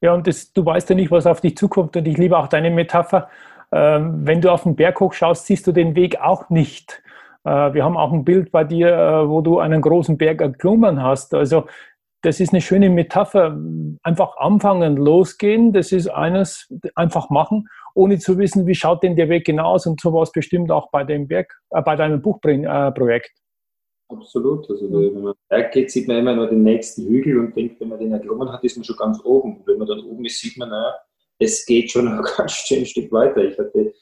Ja, 0.00 0.14
und 0.14 0.26
das, 0.26 0.52
du 0.52 0.64
weißt 0.64 0.90
ja 0.90 0.96
nicht, 0.96 1.10
was 1.10 1.26
auf 1.26 1.40
dich 1.40 1.56
zukommt 1.56 1.96
und 1.96 2.06
ich 2.06 2.18
liebe 2.18 2.36
auch 2.36 2.48
deine 2.48 2.70
Metapher. 2.70 3.28
Ähm, 3.72 4.26
wenn 4.26 4.40
du 4.40 4.50
auf 4.50 4.64
den 4.64 4.76
Berg 4.76 5.00
hoch 5.00 5.14
schaust, 5.14 5.46
siehst 5.46 5.66
du 5.66 5.72
den 5.72 5.96
Weg 5.96 6.20
auch 6.20 6.50
nicht. 6.50 7.02
Äh, 7.44 7.72
wir 7.72 7.84
haben 7.84 7.96
auch 7.96 8.12
ein 8.12 8.24
Bild 8.24 8.52
bei 8.52 8.64
dir, 8.64 8.88
äh, 8.88 9.28
wo 9.28 9.40
du 9.40 9.58
einen 9.58 9.80
großen 9.80 10.18
Berg 10.18 10.42
erklommen 10.42 11.02
hast. 11.02 11.34
Also 11.34 11.66
das 12.22 12.40
ist 12.40 12.52
eine 12.52 12.60
schöne 12.60 12.88
Metapher. 12.88 13.58
Einfach 14.02 14.36
anfangen, 14.36 14.96
losgehen, 14.96 15.72
das 15.72 15.92
ist 15.92 16.08
eines, 16.08 16.72
einfach 16.94 17.30
machen, 17.30 17.68
ohne 17.94 18.18
zu 18.18 18.38
wissen, 18.38 18.66
wie 18.66 18.74
schaut 18.74 19.02
denn 19.02 19.16
der 19.16 19.28
Weg 19.28 19.44
genau 19.44 19.72
aus 19.72 19.86
und 19.86 20.00
sowas 20.00 20.32
bestimmt 20.32 20.70
auch 20.70 20.90
bei 20.90 21.04
dem 21.04 21.28
Berg, 21.28 21.52
äh, 21.70 21.82
bei 21.82 21.96
deinem 21.96 22.22
Buchprojekt. 22.22 22.66
Äh, 22.66 24.14
Absolut. 24.14 24.70
Also 24.70 24.92
wenn 24.92 25.22
man 25.22 25.34
Berg 25.48 25.72
geht, 25.72 25.90
sieht 25.90 26.06
man 26.06 26.18
immer 26.18 26.34
nur 26.34 26.48
den 26.48 26.62
nächsten 26.62 27.06
Hügel 27.06 27.38
und 27.38 27.56
denkt, 27.56 27.80
wenn 27.80 27.88
man 27.88 27.98
den 27.98 28.12
erklommen 28.12 28.50
hat, 28.52 28.62
ist 28.62 28.76
man 28.76 28.84
schon 28.84 28.96
ganz 28.96 29.20
oben. 29.24 29.58
Und 29.58 29.66
wenn 29.66 29.78
man 29.78 29.88
dann 29.88 30.00
oben 30.00 30.24
ist, 30.24 30.38
sieht 30.38 30.56
man, 30.58 30.68
naja, 30.68 30.94
es 31.38 31.64
geht 31.66 31.90
schon 31.90 32.08
ein 32.08 32.22
ganz 32.36 32.52
schön 32.52 32.86
Stück 32.86 33.10
weiter. 33.10 33.42
Ich 33.44 33.58
hatte 33.58 33.92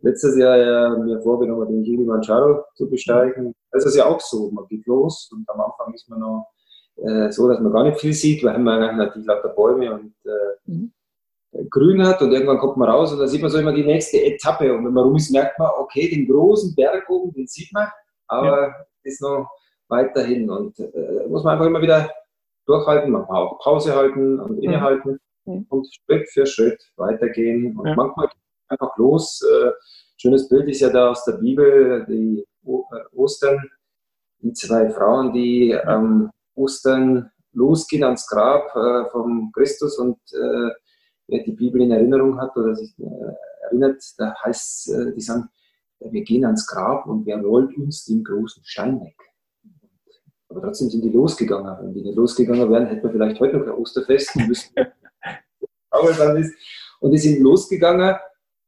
letztes 0.00 0.36
Jahr 0.36 0.56
ja 0.56 0.96
mir 0.98 1.20
vorgenommen, 1.22 1.68
den 1.68 1.84
Kilimanjaro 1.84 2.64
zu 2.74 2.90
besteigen. 2.90 3.54
Das 3.70 3.86
ist 3.86 3.96
ja 3.96 4.06
auch 4.06 4.20
so. 4.20 4.50
Man 4.50 4.66
geht 4.68 4.86
los 4.86 5.30
und 5.32 5.48
am 5.48 5.60
Anfang 5.60 5.94
ist 5.94 6.08
man 6.08 6.20
noch 6.20 6.51
äh, 7.02 7.30
so, 7.32 7.48
dass 7.48 7.60
man 7.60 7.72
gar 7.72 7.84
nicht 7.84 8.00
viel 8.00 8.12
sieht, 8.12 8.44
weil 8.44 8.58
man 8.58 8.96
natürlich 8.96 9.26
lauter 9.26 9.48
Bäume 9.50 9.94
und 9.94 10.14
äh, 10.24 10.70
mhm. 10.70 10.92
Grün 11.68 12.06
hat 12.06 12.22
und 12.22 12.32
irgendwann 12.32 12.58
kommt 12.58 12.78
man 12.78 12.88
raus 12.88 13.12
und 13.12 13.18
dann 13.18 13.28
sieht 13.28 13.42
man 13.42 13.50
so 13.50 13.58
immer 13.58 13.74
die 13.74 13.84
nächste 13.84 14.22
Etappe 14.24 14.72
und 14.72 14.86
wenn 14.86 14.92
man 14.92 15.04
rum 15.04 15.16
ist, 15.16 15.30
merkt 15.30 15.58
man, 15.58 15.70
okay, 15.78 16.08
den 16.08 16.26
großen 16.26 16.74
Berg 16.74 17.08
oben, 17.10 17.32
den 17.32 17.46
sieht 17.46 17.72
man, 17.72 17.88
aber 18.26 18.68
ja. 18.68 18.74
ist 19.02 19.20
noch 19.20 19.50
weiterhin 19.88 20.48
und 20.48 20.78
äh, 20.78 21.26
muss 21.28 21.44
man 21.44 21.54
einfach 21.54 21.66
immer 21.66 21.82
wieder 21.82 22.08
durchhalten, 22.66 23.10
man 23.10 23.26
kann 23.26 23.36
auch 23.36 23.58
Pause 23.58 23.94
halten 23.94 24.40
und 24.40 24.56
mhm. 24.56 24.62
innehalten 24.62 25.20
mhm. 25.44 25.66
und 25.68 25.88
Schritt 25.94 26.28
für 26.30 26.46
Schritt 26.46 26.82
weitergehen 26.96 27.76
und 27.76 27.86
ja. 27.86 27.94
manchmal 27.94 28.28
einfach 28.68 28.96
los. 28.96 29.42
Äh, 29.42 29.72
schönes 30.16 30.48
Bild 30.48 30.68
ist 30.68 30.80
ja 30.80 30.88
da 30.88 31.10
aus 31.10 31.24
der 31.24 31.32
Bibel, 31.32 32.06
die 32.08 32.46
o 32.64 32.84
äh, 32.92 33.16
Ostern, 33.16 33.58
die 34.38 34.52
zwei 34.52 34.88
Frauen, 34.90 35.32
die 35.32 35.70
ähm, 35.70 36.30
Ostern 36.54 37.30
losgehen 37.52 38.04
ans 38.04 38.26
Grab 38.26 38.74
äh, 38.74 39.10
vom 39.10 39.50
Christus 39.52 39.98
und 39.98 40.16
äh, 40.32 40.70
wer 41.28 41.42
die 41.44 41.52
Bibel 41.52 41.80
in 41.82 41.90
Erinnerung 41.90 42.40
hat 42.40 42.56
oder 42.56 42.74
sich 42.74 42.98
äh, 42.98 43.64
erinnert, 43.66 44.02
da 44.18 44.34
heißt 44.44 44.92
äh, 44.92 45.14
die 45.14 45.20
sagen, 45.20 45.48
wir 46.00 46.22
gehen 46.22 46.44
ans 46.44 46.66
Grab 46.66 47.06
und 47.06 47.26
wer 47.26 47.40
rollt 47.40 47.76
uns 47.76 48.04
den 48.04 48.24
großen 48.24 48.64
Stein 48.64 49.00
weg? 49.00 49.16
Aber 50.48 50.60
trotzdem 50.60 50.90
sind 50.90 51.02
die 51.02 51.10
losgegangen. 51.10 51.76
Wenn 51.80 51.94
die 51.94 52.02
nicht 52.02 52.16
losgegangen 52.16 52.70
wären, 52.70 52.86
hätten 52.86 53.02
wir 53.04 53.10
vielleicht 53.10 53.40
heute 53.40 53.56
noch 53.56 53.66
ein 53.66 53.72
Osterfest 53.72 54.36
müssen. 54.36 54.74
Aber 55.90 56.12
dann 56.12 56.36
ist, 56.36 56.54
und 57.00 57.12
die 57.12 57.18
sind 57.18 57.40
losgegangen 57.40 58.16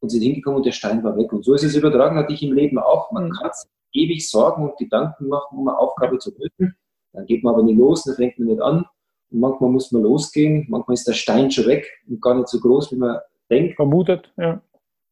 und 0.00 0.08
sind 0.08 0.22
hingekommen 0.22 0.58
und 0.58 0.66
der 0.66 0.72
Stein 0.72 1.02
war 1.02 1.16
weg. 1.16 1.32
Und 1.32 1.44
so 1.44 1.54
ist 1.54 1.64
es 1.64 1.74
übertragen, 1.74 2.16
hatte 2.16 2.32
ich 2.32 2.42
im 2.42 2.52
Leben 2.52 2.78
auch. 2.78 3.10
Man 3.10 3.26
mhm. 3.26 3.32
kann 3.32 3.50
ewig 3.92 4.28
Sorgen 4.28 4.62
und 4.68 4.78
Gedanken 4.78 5.28
machen, 5.28 5.58
um 5.58 5.68
eine 5.68 5.78
Aufgabe 5.78 6.18
zu 6.18 6.32
lösen. 6.36 6.74
Dann 7.14 7.26
geht 7.26 7.42
man 7.42 7.54
aber 7.54 7.62
nicht 7.62 7.78
los, 7.78 8.04
dann 8.04 8.16
fängt 8.16 8.38
man 8.38 8.48
nicht 8.48 8.60
an. 8.60 8.84
Und 9.30 9.40
manchmal 9.40 9.70
muss 9.70 9.90
man 9.92 10.02
losgehen, 10.02 10.66
manchmal 10.68 10.94
ist 10.94 11.08
der 11.08 11.12
Stein 11.14 11.50
schon 11.50 11.66
weg 11.66 11.90
und 12.08 12.20
gar 12.20 12.34
nicht 12.34 12.48
so 12.48 12.60
groß, 12.60 12.92
wie 12.92 12.96
man 12.96 13.18
denkt. 13.50 13.76
Vermutet, 13.76 14.32
ja. 14.36 14.60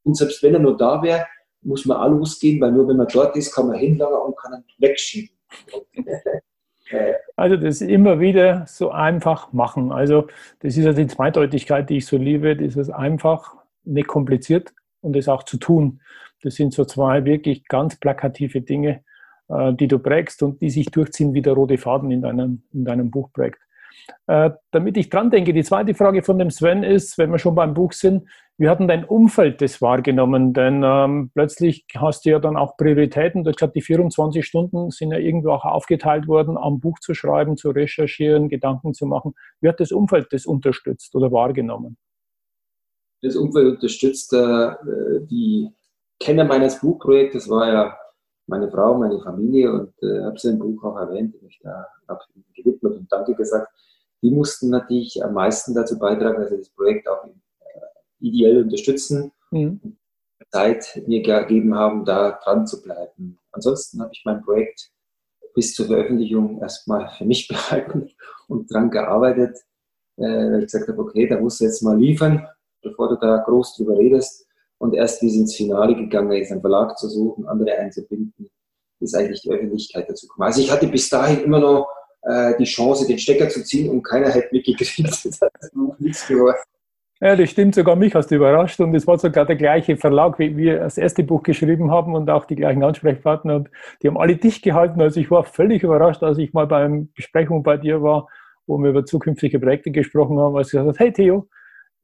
Und 0.05 0.17
selbst 0.17 0.43
wenn 0.43 0.55
er 0.55 0.61
nur 0.61 0.77
da 0.77 1.03
wäre, 1.03 1.27
muss 1.63 1.87
man 1.87 1.97
auch 1.97 2.11
losgehen, 2.11 2.61
weil 2.61 2.73
nur 2.73 2.89
wenn 2.89 2.97
man 2.97 3.07
dort 3.07 3.37
ist, 3.37 3.55
kann 3.55 3.69
man 3.69 3.79
hinlangen 3.79 4.19
und 4.19 4.37
kann 4.37 4.53
ihn 4.55 4.65
wegschieben. 4.79 5.31
Also 7.37 7.57
das 7.57 7.81
immer 7.81 8.21
wieder 8.21 8.67
so 8.69 8.91
einfach 8.91 9.51
machen. 9.55 9.93
Also 9.93 10.27
das 10.61 10.77
ist 10.77 10.85
ja 10.85 10.93
die 10.93 11.07
Zweideutigkeit, 11.07 11.89
die 11.89 11.97
ich 11.97 12.07
so 12.07 12.19
liebe, 12.19 12.55
dieses 12.55 12.91
einfach, 12.91 13.57
nicht 13.85 14.09
kompliziert 14.09 14.75
und 15.01 15.17
es 15.17 15.27
auch 15.27 15.43
zu 15.45 15.57
tun. 15.57 16.03
Das 16.43 16.57
sind 16.57 16.75
so 16.75 16.85
zwei 16.85 17.25
wirklich 17.25 17.67
ganz 17.67 17.97
plakative 17.97 18.61
Dinge, 18.61 18.91
äh, 18.91 19.01
die 19.75 19.89
du 19.89 19.99
prägst 19.99 20.43
und 20.43 20.61
die 20.63 20.71
sich 20.71 20.87
durchziehen 20.87 21.35
wie 21.35 21.43
der 21.43 21.53
rote 21.53 21.79
Faden 21.79 22.11
in 22.11 22.23
deinem, 22.23 22.63
in 22.73 22.85
deinem 22.85 23.11
Buchprojekt. 23.11 23.61
Äh, 24.27 24.51
damit 24.71 24.97
ich 24.97 25.11
dran 25.11 25.31
denke, 25.31 25.53
die 25.53 25.65
zweite 25.65 25.95
Frage 25.95 26.23
von 26.23 26.39
dem 26.39 26.51
Sven 26.51 26.83
ist, 26.83 27.19
wenn 27.19 27.31
wir 27.31 27.39
schon 27.39 27.55
beim 27.55 27.75
Buch 27.75 27.93
sind, 27.93 28.29
wie 28.59 28.69
hat 28.69 28.81
denn 28.81 28.89
dein 28.89 29.05
Umfeld 29.05 29.61
das 29.61 29.81
wahrgenommen? 29.81 30.53
Denn 30.53 30.83
ähm, 30.85 31.31
plötzlich 31.35 31.85
hast 31.97 32.25
du 32.25 32.31
ja 32.31 32.39
dann 32.39 32.57
auch 32.57 32.77
Prioritäten. 32.77 33.47
Hast 33.47 33.57
gesagt, 33.57 33.77
die 33.77 33.83
24 33.83 34.45
Stunden 34.45 34.91
sind 34.91 35.11
ja 35.11 35.19
irgendwo 35.19 35.51
auch 35.51 35.65
aufgeteilt 35.65 36.29
worden, 36.29 36.57
am 36.57 36.79
Buch 36.79 36.99
zu 37.01 37.15
schreiben, 37.15 37.57
zu 37.57 37.71
recherchieren, 37.71 38.49
Gedanken 38.49 38.95
zu 38.95 39.07
machen. 39.07 39.35
Wie 39.61 39.69
hat 39.69 39.81
das 39.81 39.91
Umfeld 39.91 40.29
das 40.31 40.47
unterstützt 40.47 41.15
oder 41.15 41.33
wahrgenommen? 41.33 41.97
Das 43.23 43.37
Umfeld 43.37 43.75
unterstützt 43.75 44.33
äh, 44.33 44.71
die 45.31 45.71
Kenner 46.21 46.45
meines 46.45 46.81
Buchprojektes 46.81 47.49
war 47.49 47.73
ja 47.73 47.97
meine 48.53 48.71
Frau, 48.71 48.99
meine 48.99 49.19
Familie 49.21 49.73
und 49.73 49.95
äh, 50.03 50.23
habe 50.25 50.39
sie 50.39 50.51
im 50.51 50.59
Buch 50.59 50.85
auch 50.85 50.97
erwähnt, 50.99 51.43
mich 51.43 51.59
da 51.63 51.87
gewidmet 52.55 52.97
und 52.99 53.11
Danke 53.11 53.35
gesagt. 53.35 53.73
Die 54.23 54.31
mussten 54.31 54.69
natürlich 54.69 55.25
am 55.25 55.33
meisten 55.33 55.75
dazu 55.75 55.99
beitragen, 55.99 56.41
dass 56.41 56.51
sie 56.51 56.59
das 56.59 56.69
Projekt 56.69 57.09
auch 57.09 57.25
äh, 57.25 57.31
ideell 58.21 58.63
unterstützen 58.63 59.33
mhm. 59.51 59.81
und 59.83 59.97
Zeit 60.51 61.03
mir 61.07 61.23
gegeben 61.23 61.75
haben, 61.75 62.05
da 62.05 62.39
dran 62.45 62.67
zu 62.67 62.83
bleiben. 62.83 63.39
Ansonsten 63.53 64.03
habe 64.03 64.11
ich 64.13 64.23
mein 64.27 64.43
Projekt 64.43 64.91
bis 65.55 65.75
zur 65.75 65.87
Veröffentlichung 65.87 66.61
erstmal 66.61 67.09
für 67.17 67.25
mich 67.25 67.49
behalten 67.53 68.11
und 68.49 68.71
dran 68.71 68.91
gearbeitet, 68.91 69.57
äh, 70.19 70.25
weil 70.25 70.59
ich 70.59 70.67
gesagt 70.67 70.89
habe, 70.89 71.01
okay, 71.01 71.27
da 71.27 71.41
musst 71.41 71.61
du 71.61 71.65
jetzt 71.65 71.83
mal 71.83 71.99
liefern, 71.99 72.47
bevor 72.83 73.09
du 73.09 73.17
da 73.17 73.39
groß 73.39 73.77
drüber 73.77 73.97
redest. 73.97 74.47
Und 74.83 74.95
erst 74.95 75.23
wie 75.23 75.29
es 75.29 75.37
ins 75.37 75.55
Finale 75.55 75.95
gegangen 75.95 76.33
ist, 76.33 76.51
einen 76.51 76.61
Verlag 76.61 76.99
zu 76.99 77.09
suchen, 77.09 77.47
andere 77.47 77.79
einzubinden, 77.79 78.51
ist 78.99 79.15
eigentlich 79.15 79.43
die 79.43 79.51
Öffentlichkeit 79.51 80.11
dazu 80.11 80.27
gekommen. 80.27 80.47
Also 80.47 80.61
ich 80.61 80.73
hatte 80.73 80.89
bis 80.89 81.09
dahin 81.09 81.45
immer 81.45 81.61
noch 81.61 81.89
äh, 82.23 82.55
die 82.59 82.65
Chance, 82.65 83.07
den 83.07 83.17
Stecker 83.17 83.49
zu 83.49 83.63
ziehen 83.63 83.89
und 83.91 84.03
keiner 84.03 84.29
hätte 84.31 84.49
mitgekriegt. 84.51 84.99
das 85.25 85.41
hat 85.41 85.53
nichts 86.01 86.27
geworden. 86.27 86.57
Ja, 87.21 87.37
das 87.37 87.51
stimmt, 87.51 87.77
sogar 87.77 87.95
mich 87.95 88.13
hast 88.17 88.33
du 88.33 88.35
überrascht 88.35 88.81
und 88.81 88.93
es 88.97 89.07
war 89.07 89.17
sogar 89.19 89.47
der 89.47 89.55
gleiche 89.55 89.97
Verlag, 89.97 90.41
wie 90.41 90.57
wir 90.57 90.81
das 90.81 90.99
erste 90.99 91.23
Buch 91.23 91.45
geschrieben 91.45 91.93
haben 91.93 92.17
und 92.17 92.29
auch 92.29 92.45
die 92.45 92.57
gleichen 92.57 92.83
Ansprechpartner 92.83 93.55
und 93.55 93.71
die 94.03 94.09
haben 94.09 94.19
alle 94.19 94.35
dicht 94.35 94.65
gehalten. 94.65 95.01
Also 95.01 95.21
ich 95.21 95.31
war 95.31 95.45
völlig 95.45 95.85
überrascht, 95.85 96.25
als 96.25 96.39
ich 96.39 96.53
mal 96.55 96.67
beim 96.67 97.13
Besprechung 97.15 97.63
bei 97.63 97.77
dir 97.77 98.03
war, 98.03 98.27
wo 98.67 98.79
wir 98.79 98.91
über 98.91 99.05
zukünftige 99.05 99.61
Projekte 99.61 99.93
gesprochen 99.93 100.41
haben, 100.41 100.57
als 100.57 100.69
ich 100.69 100.73
gesagt 100.73 100.89
habe, 100.89 100.99
hey 100.99 101.13
Theo, 101.13 101.49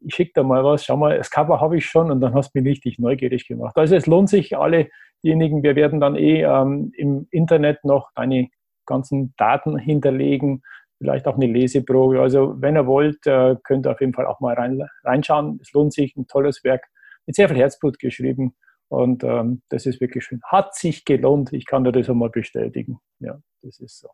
ich 0.01 0.15
schicke 0.15 0.33
da 0.35 0.43
mal 0.43 0.65
was, 0.65 0.85
schau 0.85 0.97
mal, 0.97 1.17
das 1.17 1.31
Cover 1.31 1.61
habe 1.61 1.77
ich 1.77 1.87
schon 1.87 2.11
und 2.11 2.21
dann 2.21 2.35
hast 2.35 2.55
du 2.55 2.61
mich 2.61 2.71
richtig 2.71 2.99
neugierig 2.99 3.47
gemacht. 3.49 3.77
Also 3.77 3.97
es 3.97 4.07
lohnt 4.07 4.29
sich, 4.29 4.57
alle 4.57 4.89
diejenigen, 5.23 5.63
wir 5.63 5.77
werden 5.77 6.01
dann 6.01 6.17
eh 6.17 6.43
ähm, 6.43 6.93
im 6.97 7.27
Internet 7.31 7.85
noch 7.85 8.11
deine 8.15 8.49
ganzen 8.87 9.35
Daten 9.37 9.77
hinterlegen, 9.77 10.63
vielleicht 10.99 11.27
auch 11.27 11.37
eine 11.37 11.47
Leseprobe. 11.47 12.21
Also 12.21 12.55
wenn 12.61 12.77
ihr 12.77 12.87
wollt, 12.87 13.27
äh, 13.27 13.57
könnt 13.65 13.87
ihr 13.87 13.93
auf 13.93 14.01
jeden 14.01 14.15
Fall 14.15 14.27
auch 14.27 14.41
mal 14.41 14.55
rein, 14.55 14.83
reinschauen. 15.05 15.59
Es 15.63 15.73
lohnt 15.73 15.93
sich, 15.93 16.17
ein 16.17 16.27
tolles 16.27 16.65
Werk 16.65 16.87
mit 17.27 17.37
sehr 17.37 17.49
viel 17.49 17.59
Herzblut 17.59 17.99
geschrieben. 17.99 18.57
Und 18.89 19.23
ähm, 19.23 19.63
das 19.69 19.85
ist 19.85 20.01
wirklich 20.01 20.25
schön. 20.25 20.41
Hat 20.45 20.75
sich 20.75 21.05
gelohnt. 21.05 21.53
Ich 21.53 21.67
kann 21.67 21.85
dir 21.85 21.93
das 21.93 22.09
einmal 22.09 22.31
bestätigen. 22.31 22.99
Ja, 23.19 23.39
das 23.63 23.81
ist 23.81 23.99
so. 23.99 24.09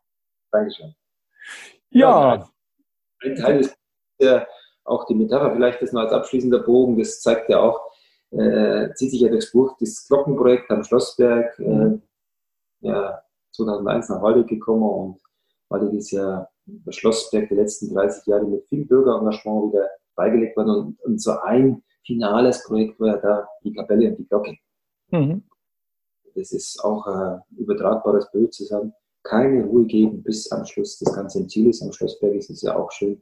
Dankeschön. 0.51 0.93
Ja. 1.91 2.35
ja 2.35 2.49
ein 3.23 3.35
Teil 3.35 3.59
ist 3.59 3.77
ja 4.19 4.45
auch 4.85 5.05
die 5.05 5.15
Metapher, 5.15 5.51
vielleicht 5.51 5.81
das 5.81 5.91
noch 5.91 6.01
als 6.01 6.13
abschließender 6.13 6.59
Bogen, 6.59 6.97
das 6.97 7.21
zeigt 7.21 7.49
ja 7.49 7.59
auch, 7.59 7.81
äh, 8.31 8.93
zieht 8.93 9.11
sich 9.11 9.21
ja 9.21 9.29
durchs 9.29 9.51
Buch, 9.51 9.75
das 9.79 10.07
Glockenprojekt 10.07 10.69
am 10.71 10.83
Schlossberg, 10.83 11.59
äh, 11.59 11.97
ja, 12.81 13.21
2001 13.51 14.09
nach 14.09 14.21
Waldeck 14.21 14.47
gekommen 14.47 14.83
und 14.83 15.21
Waldeck 15.69 15.93
ist 15.93 16.11
ja 16.11 16.47
das 16.65 16.95
Schlossberg 16.95 17.49
der 17.49 17.57
letzten 17.57 17.93
30 17.93 18.25
Jahre 18.27 18.45
mit 18.45 18.67
viel 18.67 18.85
Bürgerengagement 18.85 19.73
wieder 19.73 19.89
beigelegt 20.15 20.55
worden 20.57 20.75
und, 20.75 21.01
und 21.01 21.21
so 21.21 21.31
ein 21.43 21.83
finales 22.05 22.63
Projekt 22.63 22.99
war 22.99 23.07
ja 23.07 23.17
da 23.17 23.47
die 23.63 23.73
Kapelle 23.73 24.09
und 24.09 24.19
die 24.19 24.27
Glocke. 24.27 24.55
Mhm. 25.11 25.43
Das 26.35 26.51
ist 26.51 26.83
auch 26.83 27.05
ein 27.07 27.41
übertragbares 27.57 28.29
Bild 28.31 28.53
zu 28.53 28.65
sagen, 28.65 28.93
keine 29.23 29.65
Ruhe 29.65 29.85
geben 29.85 30.21
bis 30.21 30.51
am 30.51 30.65
Schluss 30.65 30.99
das 30.99 31.15
Ganze 31.15 31.39
im 31.39 31.49
Ziel 31.49 31.69
ist. 31.69 31.81
Am 31.81 31.91
Schlossberg 31.91 32.35
ist 32.35 32.49
es 32.49 32.61
ja 32.61 32.75
auch 32.75 32.91
schön, 32.91 33.21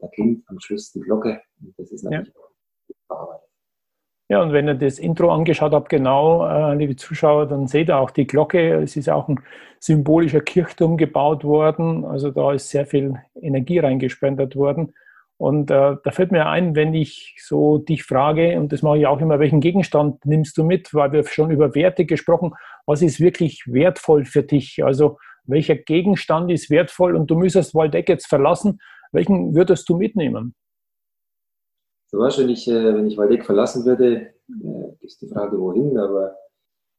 da 0.00 0.08
klingt 0.08 0.48
am 0.48 0.58
Schluss 0.60 0.92
die 0.92 1.00
Glocke 1.00 1.40
und 1.60 1.74
das 1.78 1.90
ist 1.92 2.04
natürlich 2.04 2.34
ja. 2.34 3.16
auch 3.16 3.50
ja, 4.30 4.40
und 4.40 4.52
wenn 4.52 4.68
ihr 4.68 4.74
das 4.74 5.00
Intro 5.00 5.32
angeschaut 5.34 5.72
habt, 5.72 5.88
genau, 5.88 6.46
äh, 6.46 6.76
liebe 6.76 6.94
Zuschauer, 6.94 7.48
dann 7.48 7.66
seht 7.66 7.88
ihr 7.88 7.98
auch 7.98 8.12
die 8.12 8.28
Glocke. 8.28 8.74
Es 8.74 8.94
ist 8.96 9.10
auch 9.10 9.26
ein 9.26 9.40
symbolischer 9.80 10.40
Kirchturm 10.40 10.96
gebaut 10.96 11.42
worden. 11.42 12.04
Also 12.04 12.30
da 12.30 12.52
ist 12.52 12.70
sehr 12.70 12.86
viel 12.86 13.16
Energie 13.42 13.80
reingespendet 13.80 14.54
worden. 14.54 14.94
Und 15.36 15.72
äh, 15.72 15.96
da 16.04 16.10
fällt 16.12 16.30
mir 16.30 16.46
ein, 16.46 16.76
wenn 16.76 16.94
ich 16.94 17.34
so 17.40 17.78
dich 17.78 18.04
frage, 18.04 18.56
und 18.60 18.72
das 18.72 18.82
mache 18.82 18.98
ich 18.98 19.06
auch 19.08 19.20
immer, 19.20 19.40
welchen 19.40 19.60
Gegenstand 19.60 20.24
nimmst 20.24 20.56
du 20.56 20.62
mit? 20.62 20.94
Weil 20.94 21.10
wir 21.10 21.26
schon 21.26 21.50
über 21.50 21.74
Werte 21.74 22.04
gesprochen. 22.04 22.52
Was 22.86 23.02
ist 23.02 23.18
wirklich 23.18 23.64
wertvoll 23.66 24.26
für 24.26 24.44
dich? 24.44 24.84
Also 24.84 25.18
welcher 25.42 25.74
Gegenstand 25.74 26.52
ist 26.52 26.70
wertvoll? 26.70 27.16
Und 27.16 27.32
du 27.32 27.36
müsstest 27.36 27.74
Waldeck 27.74 28.08
jetzt 28.08 28.28
verlassen. 28.28 28.78
Welchen 29.12 29.54
würdest 29.54 29.88
du 29.88 29.96
mitnehmen? 29.96 30.54
So 32.10 32.18
wahrscheinlich, 32.18 32.66
äh, 32.68 32.94
wenn 32.94 33.06
ich 33.06 33.16
Waldeck 33.16 33.44
verlassen 33.44 33.84
würde, 33.84 34.34
äh, 34.48 35.06
ist 35.06 35.22
die 35.22 35.28
Frage, 35.28 35.58
wohin, 35.60 35.96
aber 35.96 36.34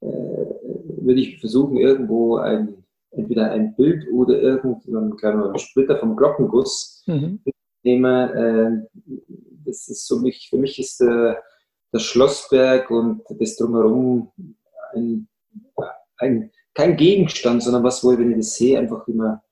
äh, 0.02 0.08
würde 0.08 1.20
ich 1.20 1.40
versuchen, 1.40 1.78
irgendwo 1.78 2.38
ein, 2.38 2.86
entweder 3.12 3.52
ein 3.52 3.76
Bild 3.76 4.08
oder 4.12 4.40
irgendeinen 4.42 5.18
kleinen 5.18 5.58
Splitter 5.58 5.98
vom 5.98 6.16
Glockenguss 6.16 7.04
mhm. 7.08 7.42
mitnehmen. 7.84 8.30
Äh, 8.30 9.02
das 9.66 9.88
ist 9.90 10.08
so 10.08 10.20
mich, 10.20 10.48
für 10.50 10.58
mich 10.58 10.80
ist 10.80 11.02
der, 11.02 11.44
das 11.92 12.04
Schlossberg 12.04 12.90
und 12.90 13.24
das 13.38 13.58
Drumherum 13.58 14.32
ein, 14.94 15.28
ein, 16.18 16.52
kein 16.74 16.96
Gegenstand, 16.96 17.64
sondern 17.64 17.84
was, 17.84 18.02
wo 18.04 18.14
ich, 18.14 18.20
wenn 18.20 18.32
ich 18.32 18.38
das 18.38 18.56
sehe, 18.56 18.80
einfach 18.80 19.06
immer 19.10 19.44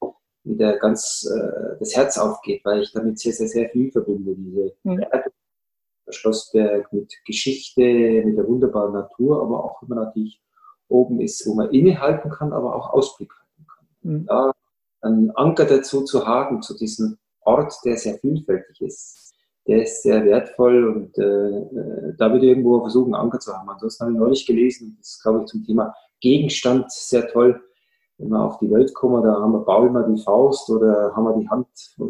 wieder 0.44 0.78
ganz 0.78 1.30
äh, 1.30 1.78
das 1.80 1.96
Herz 1.96 2.18
aufgeht, 2.18 2.62
weil 2.64 2.82
ich 2.82 2.92
damit 2.92 3.20
sehr, 3.20 3.34
sehr, 3.34 3.48
sehr 3.48 3.70
viel 3.70 3.92
verbinde. 3.92 4.36
Diese 4.36 4.74
mhm. 4.84 5.06
Schlossberg 6.10 6.92
mit 6.92 7.14
Geschichte, 7.26 7.82
mit 8.26 8.38
der 8.38 8.48
wunderbaren 8.48 8.94
Natur, 8.94 9.42
aber 9.42 9.64
auch 9.64 9.82
immer 9.84 9.96
natürlich 9.96 10.42
oben 10.88 11.22
ist, 11.22 11.46
wo 11.48 11.54
man 11.54 11.70
innehalten 11.70 12.32
kann, 12.32 12.52
aber 12.52 12.76
auch 12.76 12.92
Ausblick 12.94 13.32
halten 13.32 13.68
kann. 13.68 13.88
Mhm. 14.02 14.26
Da 14.26 14.52
einen 15.02 15.32
Anker 15.32 15.66
dazu 15.66 16.04
zu 16.04 16.26
haben, 16.26 16.62
zu 16.62 16.76
diesem 16.76 17.18
Ort, 17.42 17.74
der 17.86 17.98
sehr 17.98 18.16
vielfältig 18.16 18.82
ist, 18.82 19.34
der 19.68 19.84
ist 19.84 20.04
sehr 20.04 20.26
wertvoll 20.26 20.88
und 20.88 21.18
äh, 21.18 21.22
äh 21.22 22.16
da 22.18 22.32
würde 22.32 22.46
ich 22.46 22.52
irgendwo 22.52 22.82
versuchen, 22.82 23.14
Anker 23.14 23.40
zu 23.40 23.54
haben. 23.54 23.70
Ansonsten 23.70 24.04
habe 24.04 24.14
ich 24.14 24.20
neulich 24.20 24.46
gelesen, 24.46 24.96
das 24.98 25.12
ist, 25.12 25.22
glaube 25.22 25.42
ich, 25.42 25.46
zum 25.46 25.64
Thema 25.64 25.94
Gegenstand 26.20 26.92
sehr 26.92 27.28
toll. 27.30 27.62
Wenn 28.20 28.30
wir 28.30 28.44
auf 28.44 28.60
die 28.60 28.70
Welt 28.70 28.94
kommen, 28.94 29.24
da 29.24 29.34
haben 29.34 29.54
wir 29.54 29.62
bauen 29.62 29.94
wir 29.94 30.04
die 30.04 30.22
Faust 30.22 30.70
oder 30.70 31.16
haben 31.16 31.24
wir 31.24 31.38
die 31.40 31.50
Hand, 31.50 31.68
äh, 31.98 32.02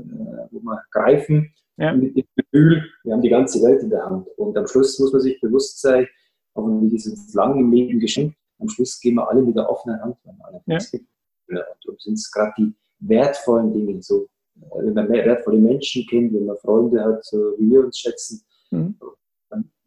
wo 0.51 0.59
wir 0.59 0.81
greifen 0.91 1.53
ja. 1.77 1.93
mit 1.93 2.17
dem 2.17 2.25
Gefühl, 2.35 2.83
wir 3.03 3.13
haben 3.13 3.21
die 3.21 3.29
ganze 3.29 3.61
Welt 3.63 3.83
in 3.83 3.91
der 3.91 4.05
Hand. 4.05 4.27
Und 4.37 4.57
am 4.57 4.67
Schluss 4.67 4.99
muss 4.99 5.13
man 5.13 5.21
sich 5.21 5.39
bewusst 5.39 5.79
sein, 5.81 6.07
auch 6.55 6.65
wenn 6.65 6.89
wir 6.89 6.99
sind 6.99 7.33
lang 7.35 7.59
im 7.59 7.71
Leben 7.71 7.99
geschenkt, 7.99 8.35
am 8.59 8.69
Schluss 8.69 8.99
gehen 8.99 9.15
wir 9.15 9.29
alle 9.29 9.41
mit 9.43 9.55
der 9.55 9.69
offenen 9.69 10.01
Hand. 10.01 10.17
Alle 10.41 10.61
ja. 10.65 10.77
Und 10.77 11.57
darum 11.85 11.99
sind 11.99 12.15
es 12.15 12.31
gerade 12.31 12.53
die 12.57 12.73
wertvollen 12.99 13.71
Dinge, 13.71 14.01
so, 14.01 14.27
äh, 14.61 14.85
wenn 14.85 14.93
man 14.95 15.09
mehr 15.09 15.25
wertvolle 15.25 15.59
Menschen 15.59 16.05
kennt, 16.07 16.33
wenn 16.33 16.45
man 16.45 16.57
Freunde 16.57 17.03
hat, 17.03 17.23
so 17.23 17.53
wie 17.59 17.69
wir 17.69 17.85
uns 17.85 17.99
schätzen, 17.99 18.41
mhm. 18.71 18.95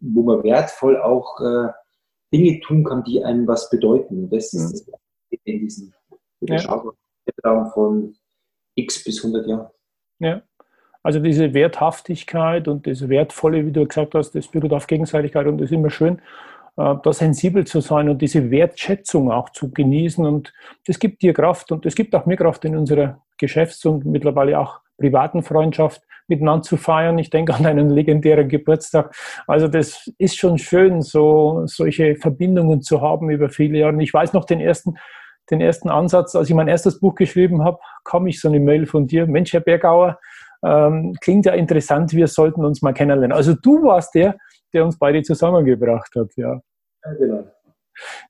wo 0.00 0.22
man 0.22 0.42
wertvoll 0.44 0.96
auch 0.96 1.40
äh, 1.40 1.72
Dinge 2.32 2.60
tun 2.60 2.84
kann, 2.84 3.04
die 3.04 3.22
einem 3.22 3.46
was 3.46 3.68
bedeuten. 3.70 4.24
Und 4.24 4.32
das 4.32 4.52
mhm. 4.52 4.60
ist 4.60 4.88
das 4.88 5.00
in 5.44 5.92
diesem 6.46 6.70
ja. 6.70 6.82
Zeitraum 7.26 7.70
von 7.72 8.14
x 8.74 9.04
bis 9.04 9.24
100 9.24 9.46
Jahren. 9.46 9.68
Ja. 10.18 10.42
Also 11.02 11.18
diese 11.18 11.52
Werthaftigkeit 11.52 12.68
und 12.68 12.86
das 12.86 13.08
Wertvolle, 13.08 13.66
wie 13.66 13.72
du 13.72 13.86
gesagt 13.86 14.14
hast, 14.14 14.32
das 14.32 14.46
beruht 14.46 14.72
auf 14.72 14.86
Gegenseitigkeit 14.86 15.46
und 15.46 15.58
das 15.58 15.66
ist 15.66 15.72
immer 15.72 15.90
schön, 15.90 16.18
äh, 16.76 16.94
da 17.02 17.12
sensibel 17.12 17.66
zu 17.66 17.80
sein 17.80 18.08
und 18.08 18.22
diese 18.22 18.50
Wertschätzung 18.50 19.30
auch 19.30 19.50
zu 19.50 19.70
genießen. 19.70 20.24
Und 20.24 20.52
das 20.86 20.98
gibt 20.98 21.22
dir 21.22 21.34
Kraft 21.34 21.72
und 21.72 21.84
das 21.84 21.94
gibt 21.94 22.14
auch 22.14 22.24
mir 22.26 22.36
Kraft 22.36 22.64
in 22.64 22.76
unserer 22.76 23.20
Geschäfts- 23.36 23.84
und 23.84 24.06
mittlerweile 24.06 24.58
auch 24.58 24.80
privaten 24.96 25.42
Freundschaft 25.42 26.02
miteinander 26.28 26.62
zu 26.62 26.76
feiern. 26.76 27.18
Ich 27.18 27.30
denke 27.30 27.54
an 27.54 27.66
einen 27.66 27.90
legendären 27.90 28.48
Geburtstag. 28.48 29.14
Also 29.46 29.66
das 29.66 30.10
ist 30.18 30.38
schon 30.38 30.58
schön, 30.58 31.02
so 31.02 31.62
solche 31.66 32.14
Verbindungen 32.16 32.80
zu 32.80 33.00
haben 33.00 33.28
über 33.28 33.50
viele 33.50 33.78
Jahre. 33.78 33.94
Und 33.94 34.00
ich 34.00 34.14
weiß 34.14 34.32
noch 34.32 34.44
den 34.44 34.60
ersten, 34.60 34.96
den 35.50 35.60
ersten 35.60 35.90
Ansatz, 35.90 36.34
als 36.34 36.48
ich 36.48 36.54
mein 36.54 36.68
erstes 36.68 37.00
Buch 37.00 37.14
geschrieben 37.14 37.64
habe, 37.64 37.78
kam 38.04 38.26
ich 38.26 38.40
so 38.40 38.48
eine 38.48 38.60
Mail 38.60 38.86
von 38.86 39.06
dir. 39.06 39.26
Mensch, 39.26 39.52
Herr 39.52 39.60
Bergauer, 39.60 40.18
ähm, 40.64 41.14
klingt 41.20 41.46
ja 41.46 41.52
interessant, 41.52 42.12
wir 42.12 42.28
sollten 42.28 42.64
uns 42.64 42.82
mal 42.82 42.92
kennenlernen. 42.92 43.36
Also 43.36 43.54
du 43.54 43.82
warst 43.82 44.14
der, 44.14 44.36
der 44.72 44.84
uns 44.84 44.98
beide 44.98 45.22
zusammengebracht 45.22 46.14
hat, 46.16 46.28
ja. 46.36 46.60
Ja, 47.04 47.14
genau. 47.18 47.44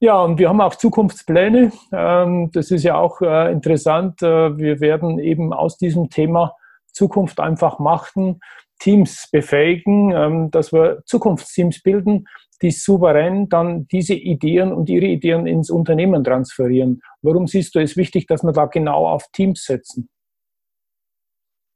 Ja, 0.01 0.21
und 0.21 0.39
wir 0.39 0.49
haben 0.49 0.61
auch 0.61 0.75
Zukunftspläne. 0.75 1.73
Ähm, 1.93 2.51
das 2.53 2.71
ist 2.71 2.83
ja 2.83 2.97
auch 2.97 3.21
äh, 3.21 3.53
interessant. 3.53 4.23
Äh, 4.23 4.59
wir 4.59 4.81
werden 4.81 5.19
eben 5.19 5.53
aus 5.53 5.77
diesem 5.77 6.11
Thema 6.11 6.55
Zukunft 6.93 7.41
einfach 7.41 7.79
machen, 7.79 8.41
Teams 8.81 9.29
befähigen, 9.31 10.11
ähm, 10.11 10.51
dass 10.51 10.73
wir 10.73 11.03
Zukunftsteams 11.07 11.83
bilden, 11.83 12.27
die 12.63 12.71
souverän 12.71 13.49
dann 13.49 13.87
diese 13.89 14.15
Ideen 14.15 14.73
und 14.73 14.89
ihre 14.89 15.07
Ideen 15.07 15.47
ins 15.47 15.71
Unternehmen 15.71 16.23
transferieren. 16.25 17.03
Warum 17.21 17.47
siehst 17.47 17.75
du 17.75 17.81
es 17.81 17.97
wichtig, 17.97 18.27
dass 18.27 18.43
wir 18.43 18.53
da 18.53 18.67
genau 18.67 19.07
auf 19.07 19.27
Teams 19.33 19.65
setzen? 19.65 20.09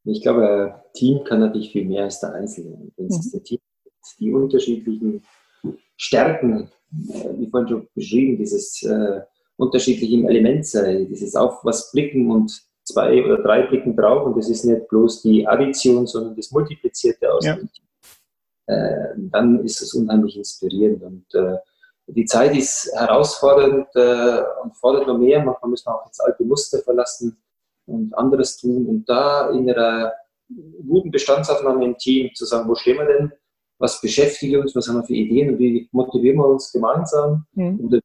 Ich 0.05 0.22
glaube, 0.22 0.75
ein 0.75 0.92
Team 0.94 1.25
kann 1.25 1.40
natürlich 1.40 1.72
viel 1.72 1.85
mehr 1.85 2.05
als 2.05 2.20
der 2.20 2.35
Einzelne. 2.35 2.90
Wenn 2.96 3.07
es 3.07 3.35
mhm. 3.35 3.42
Team 3.42 3.59
die 4.20 4.33
unterschiedlichen 4.33 5.22
Stärken, 5.96 6.70
äh, 7.11 7.38
wie 7.38 7.49
vorhin 7.49 7.68
schon 7.68 7.88
beschrieben, 7.94 8.38
dieses 8.38 8.83
äh, 8.85 9.20
unterschiedliche 9.57 10.14
im 10.14 10.29
Element 10.29 10.64
sei, 10.64 11.07
dieses 11.11 11.35
auf 11.35 11.64
was 11.64 11.90
blicken 11.90 12.31
und 12.31 12.53
zwei 12.85 13.25
oder 13.25 13.42
drei 13.42 13.62
blicken 13.62 13.96
drauf 13.96 14.27
und 14.27 14.37
das 14.37 14.49
ist 14.49 14.64
nicht 14.64 14.87
bloß 14.88 15.22
die 15.22 15.46
Addition, 15.46 16.07
sondern 16.07 16.37
das 16.37 16.53
Multiplizierte 16.53 17.33
aus 17.33 17.44
ja. 17.44 17.57
dem 17.57 17.68
Team. 17.72 17.86
Äh, 18.66 19.14
dann 19.16 19.64
ist 19.64 19.81
es 19.81 19.94
unheimlich 19.94 20.37
inspirierend 20.37 21.02
und 21.02 21.35
äh, 21.35 21.57
die 22.09 22.24
Zeit 22.24 22.57
ist 22.57 22.90
herausfordernd 22.94 23.88
äh, 23.94 24.42
und 24.62 24.76
fordert 24.76 25.07
noch 25.07 25.18
mehr. 25.18 25.44
Manchmal 25.44 25.70
müssen 25.70 25.87
wir 25.87 25.94
auch 25.94 26.07
jetzt 26.07 26.20
alte 26.20 26.44
Muster 26.44 26.79
verlassen 26.79 27.37
und 27.87 28.16
anderes 28.16 28.57
tun 28.57 28.87
und 28.87 29.09
da 29.09 29.50
in 29.50 29.70
einer 29.70 30.12
guten 30.87 31.11
Bestandsaufnahme 31.11 31.85
im 31.85 31.98
Team 31.98 32.31
zu 32.35 32.44
sagen, 32.44 32.68
wo 32.68 32.74
stehen 32.74 32.98
wir 32.98 33.07
denn, 33.07 33.33
was 33.79 34.00
beschäftigt 34.00 34.57
uns, 34.57 34.74
was 34.74 34.88
haben 34.88 34.96
wir 34.96 35.05
für 35.05 35.14
Ideen 35.14 35.50
und 35.50 35.59
wie 35.59 35.88
motivieren 35.92 36.38
wir 36.38 36.48
uns 36.48 36.72
gemeinsam 36.72 37.46
mhm. 37.52 37.81
und 37.81 38.00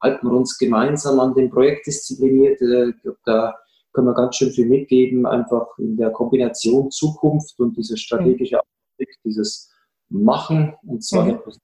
halten 0.00 0.26
wir 0.26 0.36
uns 0.36 0.58
gemeinsam 0.58 1.20
an 1.20 1.34
dem 1.34 1.50
Projekt 1.50 1.86
diszipliniert. 1.86 2.60
Äh, 2.60 2.92
da 3.24 3.54
können 3.92 4.06
wir 4.06 4.14
ganz 4.14 4.36
schön 4.36 4.50
viel 4.50 4.66
mitgeben, 4.66 5.26
einfach 5.26 5.66
in 5.78 5.96
der 5.96 6.10
Kombination 6.10 6.90
Zukunft 6.90 7.58
und 7.60 7.76
dieser 7.76 7.96
strategische 7.96 8.58
Ausblick, 8.58 9.16
dieses 9.24 9.71
Machen 10.12 10.74
und 10.86 11.02
zwar 11.04 11.24
mhm. 11.24 11.40
nicht 11.46 11.58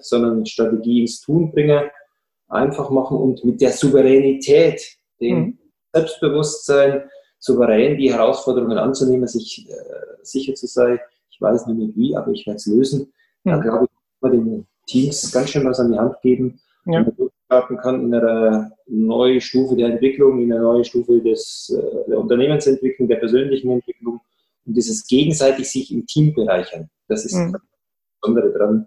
sondern 0.00 0.46
Strategie 0.46 1.00
ins 1.00 1.20
Tun 1.20 1.50
bringen, 1.50 1.90
einfach 2.48 2.90
machen 2.90 3.16
und 3.16 3.44
mit 3.44 3.60
der 3.60 3.72
Souveränität, 3.72 4.98
den 5.20 5.36
mhm. 5.36 5.58
Selbstbewusstsein, 5.92 7.02
souverän 7.38 7.98
die 7.98 8.12
Herausforderungen 8.12 8.78
anzunehmen, 8.78 9.28
sich 9.28 9.68
äh, 9.68 9.74
sicher 10.22 10.54
zu 10.54 10.66
sein, 10.66 10.98
ich 11.30 11.40
weiß 11.40 11.66
noch 11.66 11.74
nicht 11.74 11.96
wie, 11.96 12.16
aber 12.16 12.30
ich 12.32 12.46
werde 12.46 12.56
es 12.56 12.66
lösen. 12.66 13.12
Ja. 13.44 13.56
Da 13.56 13.62
glaube 13.62 13.84
ich, 13.84 13.90
kann 13.90 14.30
man 14.30 14.32
den 14.32 14.66
Teams 14.86 15.32
ganz 15.32 15.50
schön 15.50 15.64
was 15.64 15.80
an 15.80 15.92
die 15.92 15.98
Hand 15.98 16.20
geben, 16.22 16.60
ja. 16.86 17.04
starten 17.46 17.76
kann 17.76 18.02
in 18.04 18.14
einer 18.14 18.70
neuen 18.86 19.40
Stufe 19.40 19.76
der 19.76 19.88
Entwicklung, 19.88 20.40
in 20.40 20.52
einer 20.52 20.62
neuen 20.62 20.84
Stufe 20.84 21.20
des, 21.20 21.76
äh, 21.76 22.10
der 22.10 22.18
Unternehmensentwicklung, 22.18 23.08
der 23.08 23.16
persönlichen 23.16 23.70
Entwicklung 23.70 24.20
und 24.66 24.74
dieses 24.76 25.06
gegenseitig 25.06 25.70
sich 25.70 25.92
im 25.92 26.06
Team 26.06 26.34
bereichern. 26.34 26.88
Das 27.08 27.24
ist 27.24 27.34
mhm. 27.34 27.56
Besondere 28.24 28.52
dran, 28.52 28.86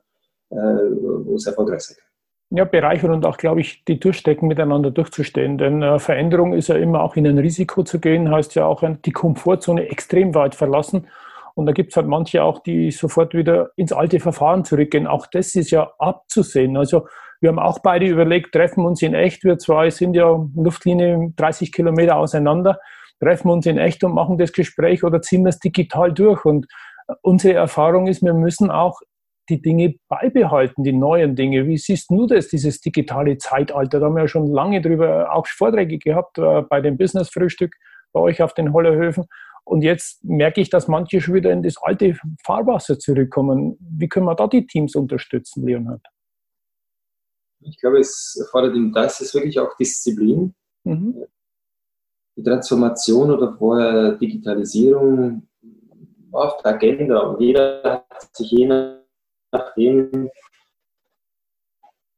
äh, 0.50 0.56
wo 0.56 1.36
es 1.36 1.46
erfolgreich 1.46 1.82
sein 1.82 1.98
kann. 1.98 2.58
Ja, 2.58 2.64
bereichern 2.64 3.12
und 3.12 3.26
auch, 3.26 3.38
glaube 3.38 3.60
ich, 3.60 3.84
die 3.84 4.00
durchstecken, 4.00 4.48
miteinander 4.48 4.90
durchzustehen. 4.90 5.58
Denn 5.58 5.84
äh, 5.84 6.00
Veränderung 6.00 6.54
ist 6.54 6.70
ja 6.70 6.76
immer 6.76 7.04
auch 7.04 7.18
in 7.18 7.28
ein 7.28 7.38
Risiko 7.38 7.84
zu 7.84 8.00
gehen, 8.00 8.32
heißt 8.32 8.56
ja 8.56 8.66
auch 8.66 8.84
die 9.06 9.12
Komfortzone 9.12 9.90
extrem 9.90 10.34
weit 10.34 10.56
verlassen. 10.56 11.08
Und 11.56 11.66
da 11.66 11.74
gibt 11.74 11.90
es 11.90 11.98
halt 11.98 12.08
manche 12.08 12.44
auch, 12.44 12.60
die 12.60 12.92
sofort 12.92 13.34
wieder 13.34 13.72
ins 13.76 13.92
alte 13.92 14.20
Verfahren 14.20 14.64
zurückgehen. 14.64 15.08
Auch 15.08 15.28
das 15.28 15.56
ist 15.56 15.72
ja 15.72 15.92
abzusehen. 15.98 16.78
Also 16.78 17.08
wir 17.42 17.50
haben 17.50 17.60
auch 17.60 17.80
beide 17.80 18.06
überlegt, 18.08 18.54
treffen 18.54 18.86
uns 18.86 19.02
in 19.02 19.14
echt. 19.14 19.44
Wir 19.44 19.58
zwei 19.58 19.90
sind 19.90 20.16
ja 20.16 20.40
Luftlinie 20.56 21.34
30 21.36 21.72
Kilometer 21.72 22.16
auseinander, 22.16 22.80
treffen 23.20 23.50
uns 23.50 23.66
in 23.66 23.78
echt 23.78 24.04
und 24.04 24.14
machen 24.14 24.38
das 24.38 24.54
Gespräch 24.54 25.04
oder 25.04 25.22
ziehen 25.22 25.44
das 25.44 25.60
digital 25.60 26.14
durch. 26.14 26.46
Und 26.46 26.68
unsere 27.22 27.56
Erfahrung 27.56 28.08
ist, 28.08 28.24
wir 28.24 28.34
müssen 28.34 28.72
auch 28.72 29.02
die 29.50 29.62
Dinge 29.62 29.96
beibehalten, 30.08 30.84
die 30.84 30.94
neuen 30.94 31.36
Dinge. 31.36 31.68
Wie 31.68 31.78
siehst 31.78 32.10
du 32.10 32.28
das, 32.28 32.48
dieses 32.48 32.82
digitale 32.82 33.38
Zeitalter? 33.38 34.00
Da 34.00 34.08
haben 34.08 34.16
wir 34.16 34.24
ja 34.24 34.28
schon 34.28 34.48
lange 34.48 34.82
drüber 34.82 35.34
auch 35.34 35.48
Vorträge 35.48 35.98
gehabt 35.98 36.38
äh, 36.38 36.62
bei 36.64 36.82
dem 36.82 36.98
Business-Frühstück 36.98 37.76
bei 38.14 38.20
euch 38.20 38.42
auf 38.42 38.54
den 38.54 38.74
Hollerhöfen. 38.74 39.26
Und 39.64 39.82
jetzt 39.82 40.24
merke 40.24 40.62
ich, 40.62 40.70
dass 40.70 40.88
manche 40.88 41.20
schon 41.20 41.36
wieder 41.36 41.52
in 41.52 41.62
das 41.62 41.76
alte 41.82 42.16
Fahrwasser 42.46 43.00
zurückkommen. 43.00 43.78
Wie 43.80 44.08
können 44.08 44.26
wir 44.26 44.36
da 44.36 44.48
die 44.48 44.66
Teams 44.66 44.96
unterstützen, 44.96 45.66
Leonhard? 45.66 46.02
Ich 47.60 47.78
glaube, 47.78 48.00
es 48.00 48.38
erfordert 48.40 48.76
im 48.76 48.96
ist 48.96 49.34
wirklich 49.34 49.60
auch 49.60 49.76
Disziplin. 49.76 50.56
Mhm. 50.84 51.26
Die 52.38 52.44
Transformation 52.44 53.32
oder 53.32 53.58
vorher 53.58 54.14
Digitalisierung 54.14 55.48
war 56.30 56.54
auf 56.54 56.62
der 56.62 56.76
Agenda 56.76 57.20
und 57.20 57.42
jeder 57.42 57.82
hat 57.84 58.36
sich 58.36 58.52
je 58.52 58.68
nachdem 59.52 60.30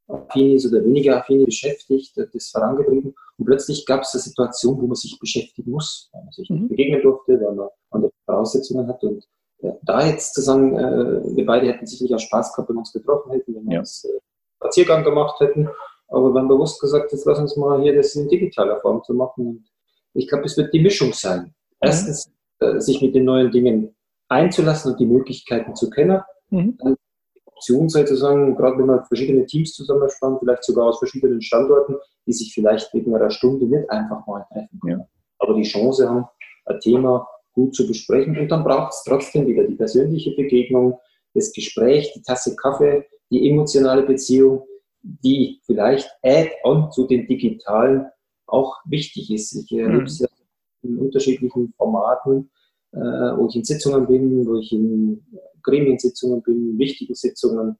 affin 0.07 0.55
ist 0.55 0.65
oder 0.65 0.83
weniger 0.83 1.17
affin 1.17 1.45
beschäftigt, 1.45 2.17
das 2.17 2.49
vorangetrieben. 2.49 3.13
Und 3.37 3.45
plötzlich 3.45 3.85
gab 3.85 4.01
es 4.01 4.13
eine 4.13 4.21
Situation, 4.21 4.81
wo 4.81 4.87
man 4.87 4.95
sich 4.95 5.17
beschäftigen 5.19 5.71
muss, 5.71 6.09
weil 6.11 6.23
man 6.23 6.31
sich 6.31 6.49
nicht 6.49 6.61
mhm. 6.63 6.67
begegnen 6.69 7.01
durfte, 7.01 7.39
weil 7.39 7.55
man 7.55 7.69
andere 7.91 8.11
Voraussetzungen 8.25 8.87
hat. 8.87 9.03
Und 9.03 9.23
äh, 9.61 9.71
da 9.83 10.05
jetzt 10.05 10.33
zu 10.33 10.41
sagen, 10.41 10.77
äh, 10.77 11.35
wir 11.35 11.45
beide 11.45 11.67
hätten 11.67 11.85
sicherlich 11.85 12.15
auch 12.15 12.19
Spaß 12.19 12.53
gehabt, 12.53 12.69
wenn 12.69 12.75
wir 12.75 12.79
uns 12.79 12.93
getroffen 12.93 13.31
hätten, 13.31 13.55
wenn 13.55 13.65
wir 13.65 13.73
ja. 13.73 13.79
uns 13.79 14.03
äh, 14.05 14.19
Spaziergang 14.57 15.03
gemacht 15.03 15.39
hätten. 15.39 15.69
Aber 16.07 16.33
wir 16.33 16.39
haben 16.39 16.47
bewusst 16.47 16.81
gesagt, 16.81 17.11
jetzt 17.11 17.25
lass 17.25 17.39
uns 17.39 17.55
mal 17.55 17.81
hier 17.81 17.95
das 17.95 18.15
in 18.15 18.27
digitaler 18.27 18.79
Form 18.81 19.03
zu 19.03 19.13
machen. 19.13 19.47
Und 19.47 19.65
ich 20.13 20.27
glaube, 20.27 20.45
es 20.45 20.57
wird 20.57 20.73
die 20.73 20.81
Mischung 20.81 21.13
sein. 21.13 21.41
Mhm. 21.41 21.53
Erstens, 21.81 22.31
äh, 22.59 22.79
sich 22.79 23.01
mit 23.01 23.15
den 23.15 23.25
neuen 23.25 23.51
Dingen 23.51 23.95
einzulassen 24.27 24.91
und 24.91 24.99
die 24.99 25.05
Möglichkeiten 25.05 25.75
zu 25.75 25.89
kennen. 25.89 26.21
Mhm. 26.49 26.77
Dann 26.77 26.95
Option 27.59 27.89
sozusagen, 27.89 28.55
gerade 28.55 28.77
wenn 28.77 28.85
man 28.85 29.03
verschiedene 29.05 29.45
Teams 29.45 29.73
zusammenspannt, 29.73 30.39
vielleicht 30.39 30.63
sogar 30.63 30.87
aus 30.87 30.99
verschiedenen 30.99 31.41
Standorten, 31.41 31.95
die 32.25 32.33
sich 32.33 32.53
vielleicht 32.53 32.93
wegen 32.93 33.13
einer 33.13 33.29
Stunde 33.29 33.65
nicht 33.65 33.89
einfach 33.89 34.25
mal 34.25 34.45
treffen 34.51 34.79
können. 34.79 34.99
Ja. 34.99 35.07
Aber 35.39 35.53
die 35.55 35.63
Chance 35.63 36.09
haben, 36.09 36.25
ein 36.65 36.79
Thema 36.79 37.27
gut 37.53 37.75
zu 37.75 37.85
besprechen. 37.85 38.37
Und 38.37 38.49
dann 38.49 38.63
braucht 38.63 38.93
es 38.93 39.03
trotzdem 39.03 39.47
wieder 39.47 39.65
die 39.65 39.75
persönliche 39.75 40.35
Begegnung, 40.35 40.97
das 41.33 41.51
Gespräch, 41.51 42.11
die 42.15 42.21
Tasse 42.21 42.55
Kaffee, 42.55 43.05
die 43.29 43.49
emotionale 43.49 44.03
Beziehung, 44.03 44.65
die 45.01 45.59
vielleicht 45.65 46.09
add-on 46.23 46.91
zu 46.91 47.07
den 47.07 47.27
digitalen 47.27 48.05
auch 48.47 48.77
wichtig 48.85 49.31
ist. 49.31 49.53
Ich 49.53 49.71
erlebe 49.77 50.03
es 50.03 50.19
ja 50.19 50.27
in 50.81 50.97
unterschiedlichen 50.97 51.73
Formaten, 51.77 52.49
wo 52.91 53.47
ich 53.47 53.55
in 53.55 53.63
Sitzungen 53.63 54.07
bin, 54.07 54.45
wo 54.47 54.57
ich 54.57 54.71
in 54.71 55.23
Gremiensitzungen 55.63 56.41
bin, 56.41 56.77
wichtigen 56.77 57.15
Sitzungen. 57.15 57.77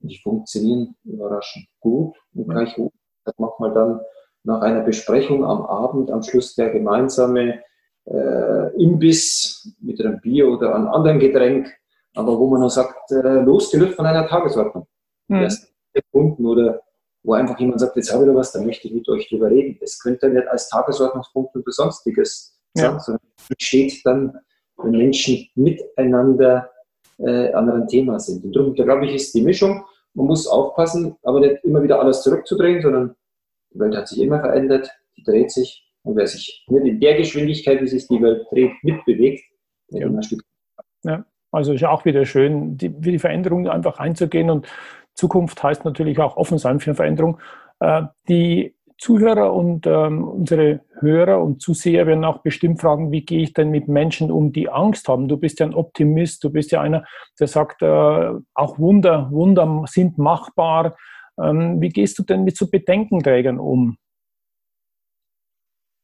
Die 0.00 0.18
funktionieren 0.18 0.96
überraschend 1.04 1.66
gut 1.78 2.16
und 2.34 2.48
gleich 2.48 2.74
gut. 2.74 2.92
Das 3.24 3.38
macht 3.38 3.60
man 3.60 3.74
dann 3.74 4.00
nach 4.44 4.62
einer 4.62 4.80
Besprechung 4.80 5.44
am 5.44 5.62
Abend, 5.62 6.10
am 6.10 6.22
Schluss 6.22 6.54
der 6.54 6.70
gemeinsame 6.70 7.62
äh, 8.06 8.82
Imbiss 8.82 9.74
mit 9.80 10.00
einem 10.00 10.20
Bier 10.20 10.48
oder 10.48 10.74
einem 10.74 10.88
anderen 10.88 11.18
Getränk 11.18 11.70
aber 12.14 12.38
wo 12.38 12.48
man 12.48 12.60
noch 12.60 12.70
sagt, 12.70 13.12
äh, 13.12 13.40
losgelöst 13.40 13.94
von 13.94 14.06
einer 14.06 14.26
Tagesordnung. 14.26 14.86
Mhm. 15.28 15.42
Erst 15.42 15.72
Kunden 16.12 16.46
oder 16.46 16.80
wo 17.22 17.34
einfach 17.34 17.58
jemand 17.58 17.80
sagt, 17.80 17.96
jetzt 17.96 18.12
habe 18.12 18.24
ich 18.24 18.30
da 18.30 18.34
was, 18.34 18.52
da 18.52 18.62
möchte 18.62 18.88
ich 18.88 18.94
mit 18.94 19.08
euch 19.08 19.28
drüber 19.28 19.50
reden. 19.50 19.76
Das 19.80 19.98
könnte 19.98 20.28
nicht 20.28 20.48
als 20.48 20.68
Tagesordnungspunkt 20.68 21.54
oder 21.54 21.70
sonstiges 21.70 22.58
ja. 22.76 22.98
sondern 22.98 23.22
steht 23.58 24.04
dann, 24.04 24.38
wenn 24.76 24.92
Menschen 24.92 25.46
miteinander 25.54 26.70
äh, 27.18 27.52
an 27.52 27.70
einem 27.70 27.88
Thema 27.88 28.18
sind. 28.18 28.44
Und 28.44 28.56
darum, 28.56 28.74
da 28.74 28.84
glaube 28.84 29.06
ich, 29.06 29.14
ist 29.14 29.34
die 29.34 29.42
Mischung. 29.42 29.84
Man 30.14 30.26
muss 30.26 30.46
aufpassen, 30.46 31.16
aber 31.22 31.40
nicht 31.40 31.62
immer 31.64 31.82
wieder 31.82 32.00
alles 32.00 32.22
zurückzudrehen, 32.22 32.82
sondern 32.82 33.14
die 33.72 33.78
Welt 33.78 33.96
hat 33.96 34.08
sich 34.08 34.20
immer 34.20 34.40
verändert, 34.40 34.90
die 35.16 35.22
dreht 35.22 35.50
sich. 35.50 35.86
Und 36.02 36.16
wer 36.16 36.26
sich 36.26 36.64
nicht 36.68 36.86
in 36.86 37.00
der 37.00 37.16
Geschwindigkeit, 37.16 37.80
wie 37.80 37.86
sich 37.86 38.08
die 38.08 38.22
Welt 38.22 38.46
dreht, 38.50 38.72
mitbewegt, 38.82 39.44
der 39.90 40.00
ja. 40.00 40.06
immer 40.06 40.18
ein 40.18 40.22
Stück. 40.22 40.42
Ja. 41.02 41.24
Also 41.52 41.72
ist 41.72 41.84
auch 41.84 42.04
wieder 42.04 42.24
schön, 42.24 42.76
die, 42.76 42.88
die 42.88 43.18
Veränderung 43.18 43.68
einfach 43.68 43.98
einzugehen 43.98 44.50
und 44.50 44.68
Zukunft 45.14 45.62
heißt 45.62 45.84
natürlich 45.84 46.18
auch 46.20 46.36
offen 46.36 46.58
sein 46.58 46.78
für 46.78 46.94
Veränderung. 46.94 47.38
Äh, 47.80 48.02
die 48.28 48.74
Zuhörer 49.00 49.54
und 49.54 49.86
ähm, 49.86 50.28
unsere 50.28 50.80
Hörer 50.98 51.42
und 51.42 51.62
Zuseher 51.62 52.06
werden 52.06 52.24
auch 52.26 52.42
bestimmt 52.42 52.82
fragen, 52.82 53.10
wie 53.10 53.24
gehe 53.24 53.42
ich 53.42 53.54
denn 53.54 53.70
mit 53.70 53.88
Menschen 53.88 54.30
um, 54.30 54.52
die 54.52 54.68
Angst 54.68 55.08
haben? 55.08 55.26
Du 55.26 55.38
bist 55.38 55.58
ja 55.58 55.66
ein 55.66 55.74
Optimist, 55.74 56.44
du 56.44 56.50
bist 56.50 56.70
ja 56.70 56.82
einer, 56.82 57.06
der 57.38 57.46
sagt, 57.46 57.80
äh, 57.80 58.30
auch 58.52 58.78
Wunder, 58.78 59.30
Wunder 59.32 59.84
sind 59.88 60.18
machbar. 60.18 60.98
Ähm, 61.42 61.80
wie 61.80 61.88
gehst 61.88 62.18
du 62.18 62.24
denn 62.24 62.44
mit 62.44 62.58
so 62.58 62.68
Bedenkenträgern 62.68 63.58
um? 63.58 63.96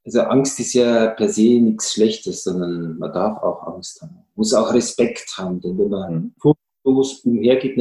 Also 0.07 0.23
Angst 0.23 0.59
ist 0.61 0.73
ja 0.73 1.09
per 1.09 1.29
se 1.29 1.61
nichts 1.61 1.93
Schlechtes, 1.93 2.45
sondern 2.45 2.97
man 2.97 3.13
darf 3.13 3.43
auch 3.43 3.67
Angst 3.67 4.01
haben. 4.01 4.15
Man 4.15 4.25
muss 4.37 4.55
auch 4.55 4.73
Respekt 4.73 5.35
haben, 5.37 5.61
denn 5.61 5.77
wenn 5.77 5.91
man 5.91 6.15
mhm. 6.15 6.35
furchtlos 6.41 7.21
umhergeht, 7.25 7.77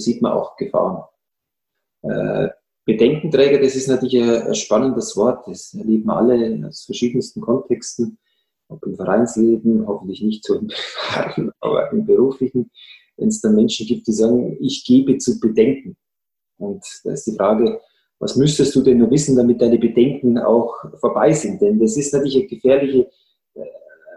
sieht 0.00 0.22
man 0.22 0.32
auch 0.32 0.56
Gefahren. 0.56 1.02
Äh, 2.02 2.50
Bedenkenträger, 2.84 3.60
das 3.60 3.76
ist 3.76 3.88
natürlich 3.88 4.22
ein, 4.22 4.48
ein, 4.48 4.54
spannendes 4.54 5.16
Wort. 5.16 5.46
Das 5.46 5.74
erleben 5.74 6.10
alle 6.10 6.66
aus 6.66 6.84
verschiedensten 6.84 7.40
Kontexten, 7.40 8.18
ob 8.68 8.84
im 8.86 8.96
Vereinsleben, 8.96 9.86
hoffentlich 9.86 10.22
nicht 10.22 10.44
so 10.44 10.56
im 10.56 10.68
privaten, 11.08 11.50
aber 11.60 11.92
im 11.92 12.06
beruflichen, 12.06 12.70
wenn 13.16 13.28
es 13.28 13.40
dann 13.40 13.54
Menschen 13.54 13.86
gibt, 13.86 14.06
die 14.06 14.12
sagen, 14.12 14.56
ich 14.60 14.84
gebe 14.84 15.18
zu 15.18 15.38
bedenken. 15.38 15.96
Und 16.58 16.84
da 17.04 17.12
ist 17.12 17.26
die 17.26 17.36
Frage, 17.36 17.80
was 18.18 18.36
müsstest 18.36 18.74
du 18.74 18.82
denn 18.82 18.98
nur 18.98 19.10
wissen, 19.10 19.36
damit 19.36 19.60
deine 19.60 19.78
Bedenken 19.78 20.38
auch 20.38 20.74
vorbei 21.00 21.32
sind? 21.32 21.60
Denn 21.60 21.78
das 21.78 21.96
ist 21.96 22.12
natürlich 22.12 22.36
eine 22.36 22.46
gefährliche 22.46 23.10
äh, 23.54 23.62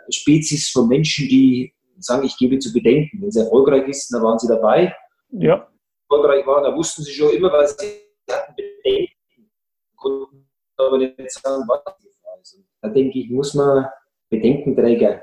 Spezies 0.10 0.69
von 0.69 0.88
Menschen, 0.88 1.28
die 1.28 1.73
sagen, 1.99 2.26
ich 2.26 2.38
gebe 2.38 2.60
zu 2.60 2.73
bedenken. 2.73 3.21
Wenn 3.21 3.32
sie 3.32 3.39
erfolgreich 3.39 3.88
ist, 3.88 4.13
dann 4.13 4.23
waren 4.23 4.39
sie 4.39 4.47
dabei. 4.47 4.93
Ja. 5.32 5.69
Erfolgreich 6.10 6.45
waren, 6.45 6.63
da 6.63 6.76
wussten 6.76 7.04
sie 7.04 7.13
schon 7.13 7.34
immer, 7.34 7.52
was 7.52 7.78
sie 7.78 7.88
hatten 8.34 8.56
Bedenken, 8.56 9.52
konnten 9.96 10.50
aber 10.78 10.98
nicht 10.98 11.32
sagen, 11.32 11.63
was 11.67 12.04
ist. 12.04 12.60
Da 12.82 12.89
denke 12.89 13.19
ich, 13.19 13.30
muss 13.30 13.54
man 13.54 13.88
Bedenkenträger 14.30 15.22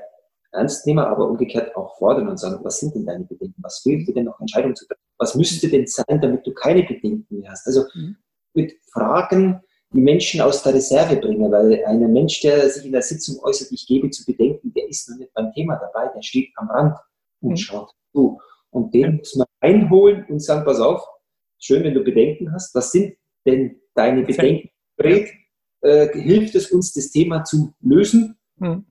ernst 0.51 0.85
nehmen, 0.87 0.99
aber 0.99 1.29
umgekehrt 1.29 1.75
auch 1.75 1.97
fordern 1.97 2.27
und 2.27 2.37
sagen, 2.37 2.63
was 2.63 2.79
sind 2.79 2.95
denn 2.95 3.05
deine 3.05 3.25
Bedenken? 3.25 3.61
Was 3.61 3.79
fehlt 3.79 4.07
dir 4.07 4.13
denn 4.13 4.25
noch 4.25 4.39
Entscheidungen 4.39 4.75
zu 4.75 4.85
treffen? 4.85 5.01
Was 5.17 5.35
müsste 5.35 5.69
denn 5.69 5.85
sein, 5.85 6.19
damit 6.19 6.45
du 6.45 6.53
keine 6.53 6.83
Bedenken 6.83 7.39
mehr 7.39 7.51
hast? 7.51 7.67
Also 7.67 7.83
mhm 7.93 8.17
mit 8.53 8.73
Fragen 8.91 9.61
die 9.93 10.01
Menschen 10.01 10.41
aus 10.41 10.63
der 10.63 10.73
Reserve 10.73 11.17
bringen, 11.17 11.51
weil 11.51 11.83
ein 11.85 12.11
Mensch, 12.11 12.39
der 12.41 12.69
sich 12.69 12.85
in 12.85 12.93
der 12.93 13.01
Sitzung 13.01 13.39
äußert, 13.43 13.71
ich 13.71 13.85
gebe 13.87 14.09
zu 14.09 14.25
bedenken, 14.25 14.71
der 14.73 14.87
ist 14.87 15.09
noch 15.09 15.17
nicht 15.17 15.33
beim 15.33 15.51
Thema 15.51 15.75
dabei, 15.75 16.09
der 16.15 16.21
steht 16.21 16.49
am 16.55 16.69
Rand 16.69 16.97
und 17.41 17.51
mhm. 17.51 17.57
schaut 17.57 17.91
zu. 18.13 18.39
Und 18.69 18.93
den 18.93 19.17
muss 19.17 19.35
man 19.35 19.47
einholen 19.59 20.25
und 20.29 20.41
sagen, 20.41 20.63
pass 20.63 20.79
auf, 20.79 21.05
schön, 21.61 21.83
wenn 21.83 21.93
du 21.93 22.03
Bedenken 22.03 22.51
hast, 22.51 22.75
was 22.75 22.91
sind 22.91 23.15
denn 23.45 23.79
deine 23.95 24.23
Bedenken? 24.23 24.69
Äh, 25.83 26.09
hilft 26.13 26.55
es 26.55 26.71
uns, 26.71 26.93
das 26.93 27.09
Thema 27.09 27.43
zu 27.43 27.73
lösen? 27.81 28.37
Mhm. 28.57 28.85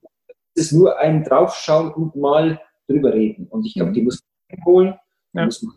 Es 0.55 0.67
ist 0.67 0.73
nur 0.73 0.99
ein 0.99 1.23
Draufschauen 1.23 1.93
und 1.93 2.17
mal 2.17 2.61
drüber 2.89 3.15
reden. 3.15 3.47
Und 3.49 3.65
ich 3.65 3.75
glaube, 3.75 3.91
mhm. 3.91 3.95
die 3.95 4.03
muss 4.03 4.21
man 4.21 4.59
einholen, 4.59 4.95
ja. 5.33 5.45
muss 5.45 5.63
man 5.63 5.75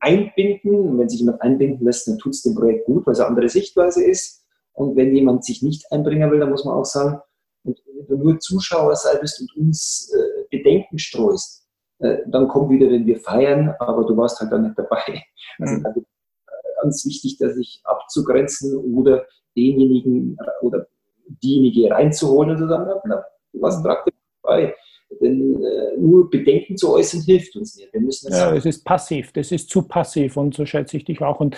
einbinden. 0.00 0.74
Und 0.74 0.98
wenn 0.98 1.08
sich 1.08 1.20
jemand 1.20 1.40
einbinden 1.40 1.86
lässt, 1.86 2.06
dann 2.06 2.18
tut 2.18 2.34
es 2.34 2.42
dem 2.42 2.54
Projekt 2.54 2.86
gut, 2.86 3.06
weil 3.06 3.12
es 3.12 3.20
eine 3.20 3.28
andere 3.28 3.48
Sichtweise 3.48 4.04
ist. 4.04 4.44
Und 4.72 4.96
wenn 4.96 5.14
jemand 5.14 5.44
sich 5.44 5.62
nicht 5.62 5.90
einbringen 5.90 6.30
will, 6.30 6.40
dann 6.40 6.50
muss 6.50 6.64
man 6.64 6.74
auch 6.74 6.84
sagen, 6.84 7.20
wenn 7.62 7.74
du 8.08 8.16
nur 8.16 8.38
Zuschauer 8.38 8.94
sei 8.96 9.16
bist 9.18 9.40
und 9.40 9.56
uns 9.56 10.12
äh, 10.14 10.44
Bedenken 10.50 10.98
streust, 10.98 11.66
äh, 12.00 12.18
dann 12.26 12.48
komm 12.48 12.68
wieder, 12.70 12.90
wenn 12.90 13.06
wir 13.06 13.18
feiern, 13.18 13.74
aber 13.78 14.04
du 14.04 14.16
warst 14.16 14.40
halt 14.40 14.52
dann 14.52 14.62
nicht 14.62 14.78
dabei. 14.78 15.22
Also, 15.60 15.76
mhm. 15.76 16.04
Ganz 16.84 17.04
wichtig, 17.06 17.38
dass 17.38 17.54
sich 17.54 17.80
abzugrenzen 17.84 18.76
oder 18.76 19.26
denjenigen 19.56 20.36
oder 20.62 20.86
diejenige 21.42 21.90
reinzuholen 21.90 22.50
und 22.50 22.58
zu 22.58 22.68
sagen, 22.68 23.00
na, 23.06 23.24
was 23.54 23.82
tragt 23.82 24.10
bei? 24.42 24.74
Denn 25.20 25.62
äh, 25.62 25.96
nur 25.96 26.28
Bedenken 26.28 26.76
zu 26.76 26.92
äußern 26.92 27.22
hilft 27.22 27.56
uns 27.56 27.76
nicht. 27.76 27.92
Wir 27.92 28.00
müssen 28.00 28.32
ja, 28.32 28.54
es 28.54 28.66
ist 28.66 28.84
passiv, 28.84 29.32
das 29.32 29.52
ist 29.52 29.70
zu 29.70 29.82
passiv 29.82 30.36
und 30.36 30.54
so 30.54 30.66
schätze 30.66 30.96
ich 30.96 31.04
dich 31.04 31.22
auch. 31.22 31.40
Und 31.40 31.56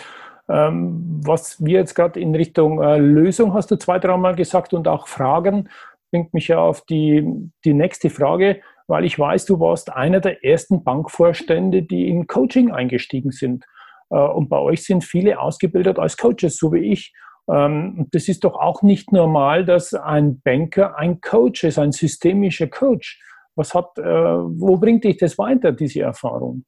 ähm, 0.49 1.21
was 1.25 1.65
wir 1.65 1.81
jetzt 1.81 1.95
gerade 1.95 2.21
in 2.21 2.35
Richtung 2.35 2.83
äh, 2.83 2.99
Lösung, 2.99 3.55
hast 3.55 3.71
du 3.71 3.77
zwei, 3.77 3.99
dreimal 3.99 4.37
gesagt, 4.37 4.75
und 4.75 4.89
auch 4.89 5.09
Fragen, 5.09 5.69
bringt 6.11 6.35
mich 6.35 6.49
ja 6.49 6.59
auf 6.59 6.83
die, 6.83 7.27
die 7.65 7.75
nächste 7.75 8.11
Frage, 8.11 8.61
weil 8.87 9.05
ich 9.05 9.19
weiß, 9.19 9.47
du 9.47 9.59
warst 9.59 9.93
einer 9.93 10.21
der 10.21 10.45
ersten 10.45 10.85
Bankvorstände, 10.85 11.83
die 11.83 12.09
in 12.09 12.27
Coaching 12.27 12.71
eingestiegen 12.71 13.33
sind. 13.33 13.65
Äh, 14.11 14.19
und 14.19 14.49
bei 14.49 14.59
euch 14.59 14.85
sind 14.85 15.05
viele 15.05 15.41
ausgebildet 15.41 15.99
als 15.99 16.17
Coaches, 16.17 16.57
so 16.57 16.73
wie 16.73 16.93
ich. 16.93 17.13
Ähm, 17.49 18.09
das 18.11 18.29
ist 18.29 18.45
doch 18.45 18.55
auch 18.55 18.83
nicht 18.83 19.13
normal, 19.13 19.65
dass 19.65 19.95
ein 19.95 20.41
Banker 20.41 20.97
ein 20.97 21.21
Coach 21.21 21.65
ist, 21.65 21.79
ein 21.79 21.93
systemischer 21.93 22.67
Coach. 22.67 23.21
Was 23.55 23.75
hat, 23.75 23.97
äh, 23.99 24.03
wo 24.03 24.77
bringt 24.77 25.05
dich 25.05 25.17
das 25.17 25.39
weiter, 25.39 25.73
diese 25.73 26.01
Erfahrung? 26.01 26.65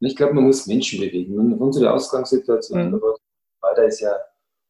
Ich 0.00 0.14
glaube, 0.14 0.34
man 0.34 0.44
muss 0.44 0.66
Menschen 0.66 1.00
bewegen. 1.00 1.38
Und 1.38 1.54
unsere 1.54 1.92
Ausgangssituation 1.92 2.92
mhm. 2.92 3.02
weiter 3.60 3.84
ist 3.84 4.00
ja 4.00 4.12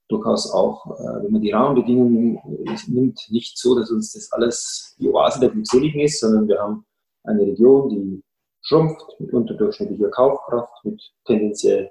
durchaus 0.09 0.51
auch, 0.51 0.87
äh, 0.99 1.25
wenn 1.25 1.33
man 1.33 1.43
die 1.43 1.53
Rahmenbedingungen 1.53 2.39
nimmt, 2.87 3.21
nicht 3.31 3.59
so, 3.59 3.79
dass 3.79 3.91
uns 3.91 4.13
das 4.13 4.33
alles 4.33 4.97
die 4.99 5.09
Oase 5.09 5.41
der 5.41 5.51
Glückseligen 5.51 6.01
ist, 6.01 6.21
sondern 6.21 6.49
wir 6.49 6.59
haben 6.59 6.87
eine 7.25 7.43
Region, 7.43 7.91
die 7.91 8.23
schrumpft 8.69 9.19
mit 9.19 9.33
unterdurchschnittlicher 9.33 10.11
Kaufkraft, 10.11 10.85
mit 10.85 11.03
tendenziell 11.25 11.91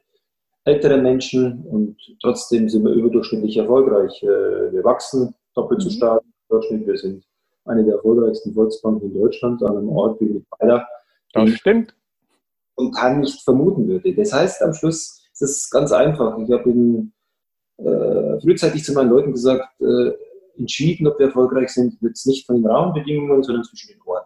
älteren 0.63 1.01
Menschen 1.01 1.63
und 1.63 1.97
trotzdem 2.21 2.69
sind 2.69 2.83
wir 2.83 2.91
überdurchschnittlich 2.91 3.57
erfolgreich. 3.57 4.21
Äh, 4.21 4.71
wir 4.73 4.83
wachsen 4.83 5.33
doppelt 5.55 5.81
so 5.81 5.89
mhm. 5.89 5.93
stark 5.93 6.21
im 6.21 6.33
Durchschnitt. 6.49 6.87
Wir 6.87 6.97
sind 6.97 7.23
eine 7.65 7.83
der 7.83 7.95
erfolgreichsten 7.95 8.53
Volksbanken 8.53 9.11
in 9.11 9.19
Deutschland 9.19 9.63
an 9.63 9.77
einem 9.77 9.89
Ort 9.89 10.21
wie 10.21 10.25
Mittweiler. 10.25 10.87
Das 11.33 11.49
stimmt. 11.51 11.95
Und 12.75 12.95
kann 12.95 13.21
nicht 13.21 13.41
vermuten 13.43 13.87
würde. 13.87 14.13
Das 14.13 14.31
heißt, 14.31 14.61
am 14.61 14.73
Schluss 14.73 15.27
ist 15.33 15.41
es 15.41 15.69
ganz 15.69 15.91
einfach. 15.91 16.37
Ich 16.37 16.51
habe 16.51 16.69
äh, 17.77 18.39
frühzeitig 18.41 18.83
zu 18.83 18.93
meinen 18.93 19.09
Leuten 19.09 19.31
gesagt, 19.31 19.69
äh, 19.81 20.11
entschieden, 20.59 21.07
ob 21.07 21.17
wir 21.17 21.27
erfolgreich 21.27 21.69
sind, 21.69 21.99
wird 22.01 22.13
es 22.13 22.25
nicht 22.25 22.45
von 22.45 22.57
den 22.57 22.67
Rahmenbedingungen, 22.67 23.41
sondern 23.41 23.63
zwischen 23.63 23.89
den 23.89 24.01
Ohren. 24.03 24.16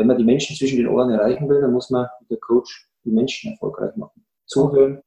Wenn 0.00 0.06
man 0.06 0.16
die 0.16 0.24
Menschen 0.24 0.56
zwischen 0.56 0.78
den 0.78 0.88
Ohren 0.88 1.10
erreichen 1.10 1.46
will, 1.46 1.60
dann 1.60 1.74
muss 1.74 1.90
man 1.90 2.06
mit 2.20 2.30
der 2.30 2.38
Coach 2.38 2.88
die 3.04 3.10
Menschen 3.10 3.52
erfolgreich 3.52 3.94
machen. 3.96 4.24
Zuhören, 4.46 5.02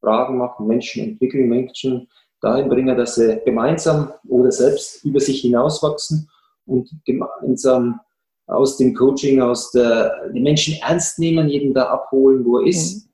Fragen 0.00 0.36
machen, 0.36 0.66
Menschen 0.66 1.04
entwickeln, 1.04 1.48
Menschen 1.48 2.08
dahin 2.40 2.68
bringen, 2.68 2.96
dass 2.96 3.14
sie 3.14 3.40
gemeinsam 3.44 4.12
oder 4.26 4.50
selbst 4.50 5.04
über 5.04 5.20
sich 5.20 5.42
hinauswachsen 5.42 6.28
und 6.66 6.90
gemeinsam 7.04 8.00
aus 8.46 8.78
dem 8.78 8.94
Coaching, 8.94 9.40
aus 9.40 9.70
der, 9.70 10.28
die 10.30 10.40
Menschen 10.40 10.74
ernst 10.82 11.20
nehmen, 11.20 11.48
jeden 11.48 11.72
da 11.72 11.84
abholen, 11.84 12.44
wo 12.44 12.58
er 12.58 12.66
ist, 12.66 12.96
mhm. 12.96 13.10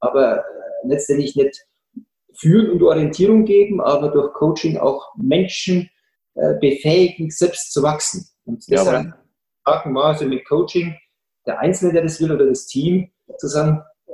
aber 0.00 0.38
äh, 0.38 0.42
letztendlich 0.84 1.36
nicht 1.36 1.66
führen 2.32 2.70
und 2.70 2.82
Orientierung 2.82 3.44
geben, 3.44 3.82
aber 3.82 4.08
durch 4.08 4.32
Coaching 4.32 4.78
auch 4.78 5.14
Menschen 5.14 5.90
äh, 6.36 6.54
befähigen, 6.58 7.30
selbst 7.30 7.70
zu 7.70 7.82
wachsen. 7.82 8.26
Und 8.46 8.64
deshalb 8.70 9.08
ja, 9.08 9.19
starken 9.70 9.92
Maße 9.92 10.26
mit 10.26 10.46
Coaching, 10.46 10.94
der 11.46 11.60
Einzelne, 11.60 11.92
der 11.92 12.02
das 12.02 12.20
will, 12.20 12.32
oder 12.32 12.46
das 12.46 12.66
Team, 12.66 13.10
zu 13.38 13.46
sagen, 13.46 13.82
äh, 14.08 14.12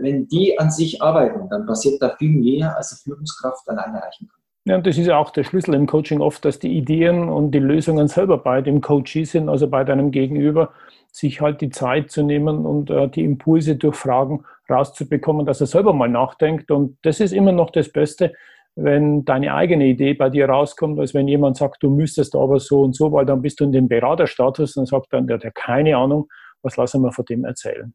wenn 0.00 0.28
die 0.28 0.58
an 0.58 0.70
sich 0.70 1.02
arbeiten, 1.02 1.48
dann 1.50 1.66
passiert 1.66 2.00
da 2.00 2.14
viel 2.16 2.30
mehr, 2.30 2.76
als 2.76 2.92
eine 2.92 2.98
Führungskraft 3.14 3.68
alleine 3.68 3.98
erreichen 3.98 4.28
kann. 4.28 4.40
Ja, 4.64 4.76
und 4.76 4.86
das 4.86 4.96
ist 4.96 5.08
ja 5.08 5.18
auch 5.18 5.30
der 5.30 5.42
Schlüssel 5.42 5.74
im 5.74 5.88
Coaching 5.88 6.20
oft, 6.20 6.44
dass 6.44 6.60
die 6.60 6.76
Ideen 6.76 7.28
und 7.28 7.50
die 7.50 7.58
Lösungen 7.58 8.06
selber 8.06 8.38
bei 8.38 8.62
dem 8.62 8.80
Coachee 8.80 9.24
sind, 9.24 9.48
also 9.48 9.66
bei 9.66 9.82
deinem 9.82 10.12
Gegenüber, 10.12 10.70
sich 11.10 11.40
halt 11.40 11.60
die 11.60 11.70
Zeit 11.70 12.12
zu 12.12 12.22
nehmen 12.22 12.64
und 12.64 12.88
äh, 12.88 13.08
die 13.08 13.24
Impulse 13.24 13.74
durch 13.74 13.96
Fragen 13.96 14.44
rauszubekommen, 14.70 15.46
dass 15.46 15.60
er 15.60 15.66
selber 15.66 15.92
mal 15.92 16.08
nachdenkt. 16.08 16.70
Und 16.70 16.96
das 17.02 17.18
ist 17.18 17.32
immer 17.32 17.50
noch 17.50 17.70
das 17.70 17.88
Beste, 17.88 18.34
wenn 18.74 19.24
deine 19.24 19.54
eigene 19.54 19.86
Idee 19.86 20.14
bei 20.14 20.30
dir 20.30 20.48
rauskommt, 20.48 20.98
als 20.98 21.14
wenn 21.14 21.28
jemand 21.28 21.56
sagt, 21.56 21.82
du 21.82 21.90
müsstest 21.90 22.34
aber 22.34 22.58
so 22.58 22.80
und 22.80 22.96
so, 22.96 23.12
weil 23.12 23.26
dann 23.26 23.42
bist 23.42 23.60
du 23.60 23.64
in 23.64 23.72
dem 23.72 23.88
Beraterstatus 23.88 24.76
und 24.76 24.86
sagt 24.86 25.12
dann, 25.12 25.26
der 25.26 25.40
hat 25.40 25.54
keine 25.54 25.96
Ahnung, 25.96 26.28
was 26.62 26.76
lassen 26.76 27.02
wir 27.02 27.12
von 27.12 27.24
dem 27.26 27.44
erzählen. 27.44 27.94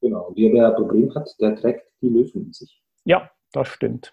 Genau, 0.00 0.28
und 0.28 0.36
wer 0.36 0.68
ein 0.68 0.74
Problem 0.74 1.14
hat, 1.14 1.28
der 1.40 1.56
trägt 1.56 1.86
die 2.00 2.08
Lösung 2.08 2.46
in 2.46 2.52
sich. 2.52 2.82
Ja, 3.04 3.30
das 3.52 3.68
stimmt. 3.68 4.12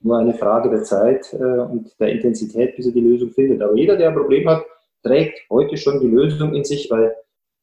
Nur 0.00 0.18
eine 0.18 0.34
Frage 0.34 0.70
der 0.70 0.82
Zeit 0.82 1.32
äh, 1.32 1.36
und 1.36 1.88
der 2.00 2.08
Intensität, 2.08 2.76
bis 2.76 2.86
er 2.86 2.92
die 2.92 3.00
Lösung 3.00 3.30
findet. 3.30 3.62
Aber 3.62 3.74
jeder, 3.76 3.96
der 3.96 4.08
ein 4.08 4.16
Problem 4.16 4.48
hat, 4.48 4.64
trägt 5.02 5.38
heute 5.50 5.76
schon 5.76 6.00
die 6.00 6.08
Lösung 6.08 6.54
in 6.54 6.64
sich, 6.64 6.90
weil 6.90 7.14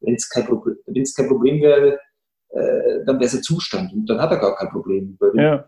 wenn 0.02 0.16
es 0.16 0.30
kein, 0.30 0.46
Problem, 0.46 0.78
kein 0.86 1.28
Problem 1.28 1.62
wäre, 1.62 2.00
äh, 2.50 3.06
dann 3.06 3.18
wäre 3.18 3.26
es 3.26 3.36
ein 3.36 3.44
Zustand 3.44 3.92
und 3.94 4.10
dann 4.10 4.22
hat 4.22 4.32
er 4.32 4.38
gar 4.38 4.56
kein 4.56 4.70
Problem. 4.70 5.18
Ja, 5.34 5.68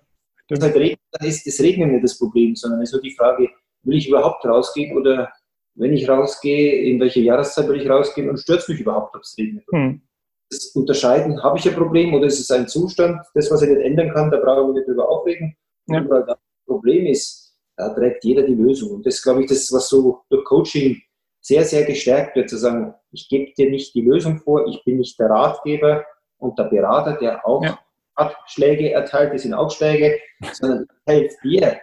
wenn 0.52 0.62
halt 0.62 0.76
regnet, 0.76 1.00
dann 1.12 1.28
ist 1.28 1.48
das 1.48 1.60
Regnen 1.62 1.92
nicht 1.92 2.04
das 2.04 2.18
Problem, 2.18 2.56
sondern 2.56 2.82
es 2.82 2.90
ist 2.90 2.94
nur 2.94 3.02
die 3.02 3.16
Frage, 3.16 3.50
will 3.84 3.98
ich 3.98 4.10
überhaupt 4.10 4.46
rausgehen 4.46 4.98
oder 4.98 5.32
wenn 5.76 5.94
ich 5.94 6.08
rausgehe, 6.08 6.82
in 6.84 7.00
welche 7.00 7.22
Jahreszeit 7.22 7.68
will 7.68 7.82
ich 7.82 7.90
rausgehen 7.90 8.30
und 8.30 8.38
stört 8.38 8.60
es 8.60 8.68
mich 8.68 8.82
überhaupt, 8.82 9.16
ob 9.16 9.22
es 9.22 9.36
regnet? 9.38 9.64
Hm. 9.72 10.02
Das 10.50 10.66
Unterscheiden, 10.76 11.42
habe 11.42 11.58
ich 11.58 11.68
ein 11.68 11.76
Problem 11.76 12.14
oder 12.14 12.26
ist 12.26 12.40
es 12.40 12.52
ein 12.52 12.68
Zustand, 12.68 13.22
das, 13.34 13.50
was 13.50 13.62
ich 13.62 13.70
nicht 13.70 13.82
ändern 13.82 14.12
kann, 14.12 14.30
da 14.30 14.38
brauche 14.38 14.62
ich 14.62 14.68
mich 14.68 14.76
nicht 14.76 14.90
drüber 14.90 15.10
aufregen. 15.10 15.56
Ja. 15.88 16.00
Und 16.00 16.10
weil 16.10 16.26
das 16.26 16.38
Problem 16.66 17.06
ist, 17.06 17.56
da 17.78 17.90
trägt 17.94 18.26
jeder 18.26 18.44
die 18.44 18.54
Lösung. 18.54 18.92
Und 18.92 19.06
das 19.06 19.22
glaube 19.22 19.44
ich, 19.44 19.48
das, 19.50 19.72
was 19.72 19.88
so 19.88 20.22
durch 20.30 20.44
Coaching 20.44 21.02
sehr, 21.40 21.64
sehr 21.64 21.86
gestärkt 21.86 22.36
wird, 22.36 22.50
zu 22.50 22.58
sagen, 22.58 22.94
ich 23.12 23.30
gebe 23.30 23.54
dir 23.54 23.70
nicht 23.70 23.96
die 23.96 24.02
Lösung 24.02 24.40
vor, 24.40 24.68
ich 24.68 24.84
bin 24.84 24.98
nicht 24.98 25.18
der 25.18 25.30
Ratgeber 25.30 26.06
und 26.38 26.60
der 26.60 26.66
Berater, 26.66 27.14
der 27.14 27.46
auch 27.48 27.64
ja. 27.64 27.80
Hat 28.16 28.36
Schläge 28.48 28.92
erteilt, 28.92 29.34
das 29.34 29.44
sind 29.44 29.54
auch 29.54 29.72
Schläge, 29.72 30.18
sondern 30.54 30.86
hilft 31.08 31.44
dir, 31.44 31.78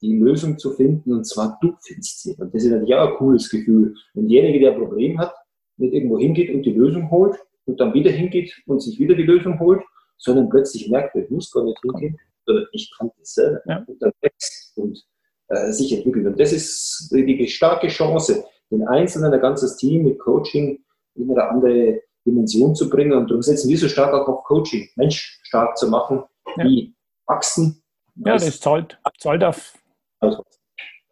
die 0.00 0.16
Lösung 0.18 0.58
zu 0.58 0.72
finden 0.72 1.12
und 1.12 1.24
zwar 1.24 1.58
du 1.60 1.74
findest 1.84 2.22
sie. 2.22 2.36
Und 2.38 2.54
das 2.54 2.64
ist 2.64 2.70
natürlich 2.70 2.94
auch 2.94 3.08
ein 3.08 3.16
cooles 3.16 3.48
Gefühl. 3.50 3.94
Wenn 4.14 4.28
derjenige, 4.28 4.60
der 4.60 4.72
ein 4.72 4.78
Problem 4.78 5.18
hat, 5.18 5.34
nicht 5.76 5.92
irgendwo 5.92 6.18
hingeht 6.18 6.54
und 6.54 6.62
die 6.62 6.72
Lösung 6.72 7.10
holt 7.10 7.36
und 7.66 7.80
dann 7.80 7.94
wieder 7.94 8.10
hingeht 8.10 8.52
und 8.66 8.80
sich 8.80 8.98
wieder 8.98 9.14
die 9.14 9.24
Lösung 9.24 9.58
holt, 9.58 9.82
sondern 10.16 10.48
plötzlich 10.48 10.88
merkt, 10.88 11.14
ich 11.16 11.30
muss 11.30 11.50
gar 11.50 11.64
nicht 11.64 11.78
hingehen, 11.82 12.18
sondern 12.44 12.66
ich 12.72 12.92
kann 12.96 13.10
das 13.18 13.34
selber 13.34 13.60
ja. 13.66 13.84
und 13.86 14.02
dann 14.02 14.12
wächst 14.20 14.76
und 14.76 15.04
äh, 15.48 15.70
sich 15.72 15.96
entwickelt. 15.96 16.26
Und 16.26 16.40
das 16.40 16.52
ist 16.52 17.10
die 17.12 17.48
starke 17.48 17.88
Chance, 17.88 18.44
den 18.70 18.86
Einzelnen, 18.86 19.32
ein 19.32 19.40
ganzes 19.40 19.76
Team 19.76 20.04
mit 20.04 20.18
Coaching 20.18 20.78
in 21.14 21.30
eine 21.30 21.48
andere 21.48 22.00
Dimension 22.28 22.74
zu 22.74 22.88
bringen. 22.88 23.12
Und 23.12 23.30
darum 23.30 23.42
setzen 23.42 23.68
wir 23.68 23.78
so 23.78 23.88
stark 23.88 24.12
auch 24.12 24.28
auf 24.28 24.44
Coaching, 24.44 24.88
Mensch 24.96 25.40
stark 25.42 25.76
zu 25.76 25.88
machen, 25.88 26.22
ja. 26.56 26.64
die 26.64 26.94
wachsen. 27.26 27.82
Ja, 28.16 28.32
das 28.34 28.60
zahlt, 28.60 28.98
zahlt 29.18 29.44
auf, 29.44 29.74
also. 30.20 30.42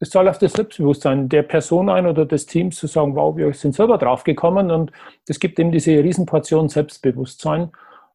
das 0.01 0.11
zahlt 0.11 0.29
auf 0.29 0.39
das 0.39 0.53
Selbstbewusstsein 0.53 1.29
der 1.29 1.43
Person 1.43 1.89
ein 1.89 2.07
oder 2.07 2.27
des 2.27 2.47
Teams 2.47 2.77
zu 2.77 2.87
sagen, 2.89 3.15
wow, 3.15 3.37
wir 3.37 3.53
sind 3.53 3.75
selber 3.75 3.99
draufgekommen 3.99 4.71
und 4.71 4.91
das 5.27 5.39
gibt 5.39 5.59
eben 5.59 5.71
diese 5.71 5.93
Riesenportion 5.93 6.69
Selbstbewusstsein, 6.69 7.71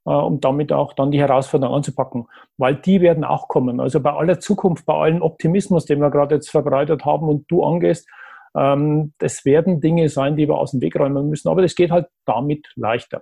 äh, 0.05 0.09
um 0.09 0.41
damit 0.41 0.73
auch 0.73 0.93
dann 0.93 1.11
die 1.11 1.19
Herausforderungen 1.19 1.77
anzupacken, 1.77 2.27
weil 2.57 2.75
die 2.75 2.99
werden 2.99 3.23
auch 3.23 3.47
kommen. 3.47 3.79
Also 3.79 4.01
bei 4.01 4.11
aller 4.11 4.39
Zukunft, 4.41 4.85
bei 4.85 4.93
allem 4.93 5.21
Optimismus, 5.21 5.85
den 5.85 5.99
wir 5.99 6.09
gerade 6.09 6.35
jetzt 6.35 6.49
verbreitet 6.49 7.05
haben 7.05 7.29
und 7.29 7.49
du 7.49 7.63
angehst, 7.63 8.07
das 8.53 9.45
werden 9.45 9.79
Dinge 9.79 10.09
sein, 10.09 10.35
die 10.35 10.47
wir 10.47 10.55
aus 10.55 10.71
dem 10.71 10.81
Weg 10.81 10.97
räumen 10.99 11.29
müssen, 11.29 11.47
aber 11.47 11.61
das 11.61 11.75
geht 11.75 11.91
halt 11.91 12.07
damit 12.25 12.67
leichter. 12.75 13.21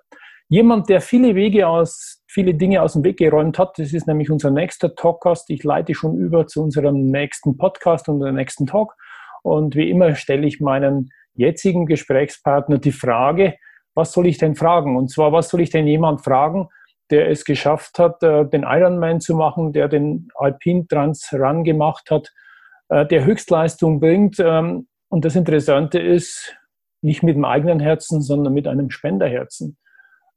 Jemand, 0.51 0.89
der 0.89 0.99
viele 0.99 1.35
Wege 1.35 1.67
aus, 1.67 2.23
viele 2.27 2.55
Dinge 2.55 2.81
aus 2.81 2.93
dem 2.93 3.03
Weg 3.03 3.17
geräumt 3.17 3.59
hat, 3.59 3.77
das 3.77 3.93
ist 3.93 4.07
nämlich 4.07 4.31
unser 4.31 4.49
nächster 4.49 4.95
Talkcast. 4.95 5.47
Ich 5.51 5.63
leite 5.63 5.93
schon 5.93 6.17
über 6.17 6.47
zu 6.47 6.63
unserem 6.63 7.05
nächsten 7.11 7.55
Podcast 7.55 8.09
und 8.09 8.19
dem 8.19 8.33
nächsten 8.33 8.65
Talk. 8.65 8.95
Und 9.43 9.75
wie 9.75 9.91
immer 9.91 10.15
stelle 10.15 10.47
ich 10.47 10.59
meinen 10.59 11.11
jetzigen 11.35 11.85
Gesprächspartner 11.85 12.79
die 12.79 12.91
Frage, 12.91 13.57
was 13.93 14.11
soll 14.11 14.25
ich 14.25 14.39
denn 14.39 14.55
fragen? 14.55 14.97
Und 14.97 15.11
zwar, 15.11 15.31
was 15.31 15.49
soll 15.49 15.61
ich 15.61 15.69
denn 15.69 15.85
jemand 15.85 16.23
fragen, 16.23 16.69
der 17.11 17.29
es 17.29 17.45
geschafft 17.45 17.99
hat, 17.99 18.23
äh, 18.23 18.45
den 18.45 18.63
Ironman 18.63 19.21
zu 19.21 19.35
machen, 19.35 19.71
der 19.71 19.87
den 19.87 20.29
Alpine 20.35 20.87
Trans 20.87 21.29
Run 21.31 21.63
gemacht 21.63 22.09
hat, 22.09 22.31
äh, 22.89 23.05
der 23.05 23.23
Höchstleistung 23.25 23.99
bringt, 23.99 24.37
ähm, 24.39 24.87
und 25.09 25.25
das 25.25 25.35
Interessante 25.35 25.99
ist, 25.99 26.55
nicht 27.01 27.23
mit 27.23 27.35
dem 27.35 27.45
eigenen 27.45 27.79
Herzen, 27.79 28.21
sondern 28.21 28.53
mit 28.53 28.67
einem 28.67 28.89
Spenderherzen. 28.89 29.77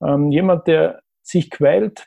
Ähm, 0.03 0.31
jemand, 0.31 0.67
der 0.67 1.01
sich 1.23 1.51
quält, 1.51 2.07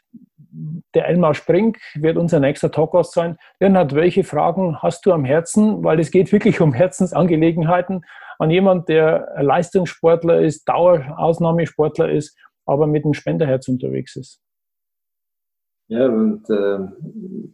der 0.93 1.07
Elmar 1.07 1.33
Spring 1.33 1.77
wird 1.95 2.17
unser 2.17 2.39
nächster 2.39 2.71
Talkgast 2.71 3.13
sein. 3.13 3.37
Leonhard, 3.59 3.93
welche 3.93 4.23
Fragen 4.23 4.81
hast 4.81 5.05
du 5.05 5.11
am 5.11 5.25
Herzen? 5.25 5.83
Weil 5.83 5.99
es 5.99 6.11
geht 6.11 6.31
wirklich 6.31 6.61
um 6.61 6.73
Herzensangelegenheiten 6.73 8.05
an 8.39 8.49
jemand, 8.49 8.89
der 8.89 9.33
Leistungssportler 9.39 10.41
ist, 10.41 10.67
Dauerausnahmesportler 10.67 12.09
ist, 12.11 12.37
aber 12.65 12.87
mit 12.87 13.03
einem 13.05 13.13
Spenderherz 13.13 13.67
unterwegs 13.67 14.15
ist. 14.15 14.41
Ja, 15.87 16.07
und 16.07 16.49
äh, 16.49 16.79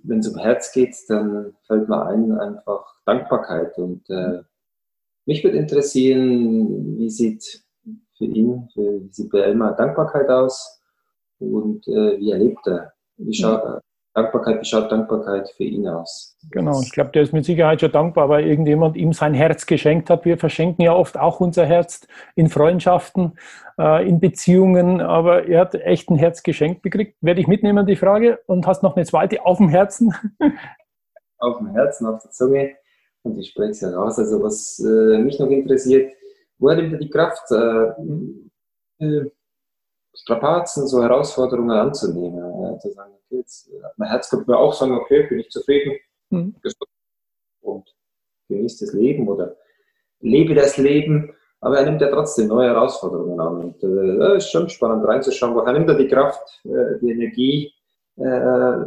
wenn 0.03 0.19
es 0.19 0.27
um 0.29 0.39
Herz 0.39 0.71
geht, 0.71 0.95
dann 1.09 1.53
fällt 1.67 1.89
mir 1.89 2.05
ein 2.05 2.31
einfach 2.31 2.85
Dankbarkeit. 3.05 3.77
Und 3.77 4.09
äh, 4.09 4.41
mich 5.25 5.43
würde 5.43 5.57
interessieren, 5.57 6.97
wie 6.97 7.09
sieht 7.09 7.63
für 8.17 8.25
ihn, 8.25 8.69
für, 8.73 9.01
wie 9.01 9.11
sieht 9.11 9.31
bei 9.31 9.39
Elmar 9.39 9.75
Dankbarkeit 9.75 10.29
aus 10.29 10.81
und 11.39 11.87
äh, 11.87 12.19
wie 12.19 12.31
erlebt 12.31 12.65
er? 12.67 12.93
Wie 13.17 13.33
schaut, 13.33 13.63
mhm. 13.63 13.79
Dankbarkeit, 14.13 14.61
wie 14.61 14.65
schaut 14.65 14.91
Dankbarkeit 14.91 15.49
für 15.55 15.63
ihn 15.63 15.87
aus? 15.87 16.37
Genau, 16.51 16.81
ich 16.81 16.91
glaube, 16.91 17.11
der 17.11 17.21
ist 17.23 17.33
mit 17.33 17.45
Sicherheit 17.45 17.81
schon 17.81 17.91
dankbar, 17.91 18.29
weil 18.29 18.45
irgendjemand 18.45 18.97
ihm 18.97 19.13
sein 19.13 19.33
Herz 19.33 19.65
geschenkt 19.65 20.09
hat. 20.09 20.25
Wir 20.25 20.37
verschenken 20.37 20.83
ja 20.83 20.93
oft 20.93 21.17
auch 21.17 21.39
unser 21.39 21.65
Herz 21.65 22.07
in 22.35 22.49
Freundschaften, 22.49 23.37
äh, 23.79 24.07
in 24.07 24.19
Beziehungen, 24.19 25.01
aber 25.01 25.47
er 25.47 25.61
hat 25.61 25.75
echt 25.75 26.09
ein 26.09 26.17
Herz 26.17 26.43
geschenkt 26.43 26.83
gekriegt. 26.83 27.15
Werde 27.21 27.39
ich 27.39 27.47
mitnehmen, 27.47 27.85
die 27.85 27.95
Frage. 27.95 28.39
Und 28.47 28.67
hast 28.67 28.83
noch 28.83 28.95
eine 28.95 29.05
zweite 29.05 29.45
auf 29.45 29.57
dem 29.57 29.69
Herzen? 29.69 30.13
auf 31.37 31.57
dem 31.57 31.67
Herzen, 31.67 32.05
auf 32.05 32.21
der 32.21 32.31
Zunge. 32.31 32.75
Und 33.23 33.37
ich 33.37 33.49
spreche 33.49 33.71
es 33.71 33.81
heraus. 33.81 34.17
Also, 34.17 34.41
was 34.41 34.79
äh, 34.79 35.17
mich 35.19 35.39
noch 35.39 35.49
interessiert, 35.49 36.11
woher 36.57 36.77
nimmt 36.77 36.93
er 36.93 36.99
die 36.99 37.09
Kraft? 37.09 37.51
Äh, 37.51 39.05
äh 39.05 39.31
Strapazen, 40.13 40.87
so 40.87 41.01
Herausforderungen 41.01 41.71
anzunehmen. 41.71 42.79
zu 42.79 42.91
sagen, 42.91 43.13
okay, 43.13 43.37
jetzt 43.37 43.71
hat 43.83 43.97
mein 43.97 44.09
Herz 44.09 44.29
kommt 44.29 44.47
mir 44.47 44.57
auch 44.57 44.73
sagen, 44.73 44.93
okay, 44.93 45.23
bin 45.23 45.39
ich 45.39 45.49
zufrieden 45.49 45.97
mhm. 46.29 46.55
und 47.61 47.95
genieße 48.49 48.85
das 48.85 48.93
Leben 48.93 49.27
oder 49.27 49.55
lebe 50.19 50.53
das 50.53 50.77
Leben. 50.77 51.33
Aber 51.61 51.77
er 51.77 51.85
nimmt 51.85 52.01
ja 52.01 52.09
trotzdem 52.09 52.47
neue 52.47 52.69
Herausforderungen 52.69 53.39
an. 53.39 53.57
Und 53.57 53.83
äh, 53.83 54.37
ist 54.37 54.51
schon 54.51 54.67
spannend 54.67 55.07
reinzuschauen, 55.07 55.55
woher 55.55 55.73
nimmt 55.73 55.89
er 55.89 55.95
die 55.95 56.07
Kraft, 56.07 56.61
äh, 56.65 56.99
die 56.99 57.11
Energie, 57.11 57.73
äh, 58.17 58.23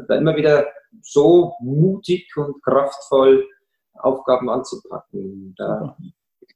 da 0.09 0.17
immer 0.17 0.37
wieder 0.37 0.67
so 1.01 1.55
mutig 1.61 2.37
und 2.37 2.63
kraftvoll 2.63 3.47
Aufgaben 3.95 4.49
anzupacken. 4.51 5.55
Da, 5.57 5.97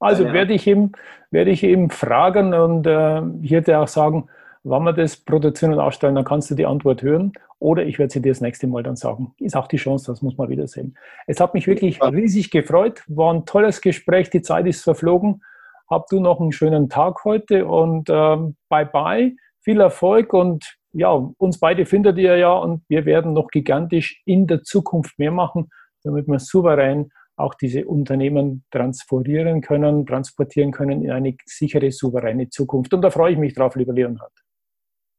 also 0.01 0.33
werde 0.33 0.55
ich, 0.55 0.66
ihm, 0.66 0.92
werde 1.31 1.51
ich 1.51 1.62
ihm 1.64 1.90
fragen 1.90 2.55
und 2.55 2.87
äh, 2.87 3.22
ich 3.42 3.51
hätte 3.51 3.79
auch 3.79 3.88
sagen, 3.88 4.29
wann 4.62 4.85
wir 4.85 4.92
das 4.92 5.16
produzieren 5.16 5.72
und 5.72 5.81
ausstellen, 5.81 6.14
dann 6.14 6.24
kannst 6.24 6.51
du 6.51 6.55
die 6.55 6.66
Antwort 6.66 7.03
hören. 7.03 7.33
Oder 7.61 7.85
ich 7.85 7.98
werde 7.98 8.12
sie 8.12 8.22
dir 8.22 8.31
das 8.31 8.40
nächste 8.40 8.68
Mal 8.68 8.85
dann 8.85 8.94
sagen. 8.94 9.35
Ist 9.38 9.57
auch 9.57 9.66
die 9.66 9.79
Chance, 9.79 10.12
das 10.12 10.22
muss 10.22 10.37
man 10.37 10.48
wieder 10.48 10.68
sehen. 10.68 10.96
Es 11.27 11.40
hat 11.40 11.55
mich 11.55 11.66
wirklich 11.66 12.01
riesig 12.01 12.51
gefreut. 12.51 13.03
War 13.09 13.35
ein 13.35 13.46
tolles 13.46 13.81
Gespräch. 13.81 14.31
Die 14.31 14.42
Zeit 14.42 14.66
ist 14.66 14.85
verflogen. 14.85 15.42
Hab 15.90 16.07
du 16.07 16.20
noch 16.20 16.40
einen 16.40 16.53
schönen 16.53 16.88
Tag 16.88 17.24
heute 17.24 17.66
und 17.66 18.09
ähm, 18.11 18.57
bye 18.68 18.87
bye. 18.87 19.35
Viel 19.61 19.81
Erfolg 19.81 20.33
und 20.35 20.77
ja, 20.92 21.11
uns 21.11 21.59
beide 21.59 21.85
findet 21.85 22.16
ihr 22.18 22.37
ja 22.37 22.53
und 22.53 22.83
wir 22.88 23.05
werden 23.07 23.33
noch 23.33 23.48
gigantisch 23.48 24.22
in 24.24 24.46
der 24.46 24.62
Zukunft 24.62 25.18
mehr 25.18 25.33
machen, 25.33 25.70
damit 26.05 26.29
wir 26.29 26.38
souverän 26.38 27.11
auch 27.38 27.55
diese 27.55 27.87
Unternehmen 27.87 28.64
transferieren 28.70 29.61
können, 29.61 30.07
transportieren 30.07 30.72
können 30.72 31.03
in 31.03 31.11
eine 31.11 31.37
sichere, 31.44 31.90
souveräne 31.90 32.48
Zukunft. 32.51 32.92
Und 32.94 33.03
da 33.03 33.11
freue 33.11 33.33
ich 33.33 33.38
mich 33.38 33.55
drauf, 33.55 33.77
lieber 33.77 33.92
Leonhard. 33.92 34.33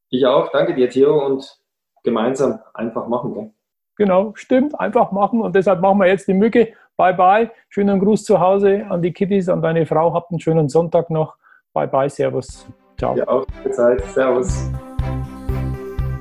Ich 0.10 0.26
auch, 0.26 0.52
danke 0.52 0.74
dir, 0.74 0.90
Theo, 0.90 1.26
und 1.26 1.60
gemeinsam 2.04 2.60
einfach 2.74 3.08
machen. 3.08 3.34
Gell? 3.34 3.52
Genau, 3.98 4.32
stimmt, 4.36 4.80
einfach 4.80 5.12
machen. 5.12 5.42
Und 5.42 5.56
deshalb 5.56 5.82
machen 5.82 6.00
wir 6.00 6.08
jetzt 6.08 6.28
die 6.28 6.34
Mücke. 6.34 6.74
Bye, 6.98 7.14
bye. 7.14 7.52
Schönen 7.70 8.00
Gruß 8.00 8.24
zu 8.24 8.40
Hause 8.40 8.86
an 8.90 9.02
die 9.02 9.12
Kitties, 9.12 9.50
an 9.50 9.62
deine 9.62 9.86
Frau. 9.86 10.14
Habt 10.14 10.32
einen 10.32 10.40
schönen 10.40 10.70
Sonntag 10.70 11.10
noch. 11.10 11.36
Bye, 11.74 11.88
bye, 11.88 12.10
Servus. 12.10 12.68
Ciao. 12.98 13.16
Ja, 13.16 13.28
auch 13.28 13.46
Zeit. 13.72 14.04
Servus. 14.06 14.70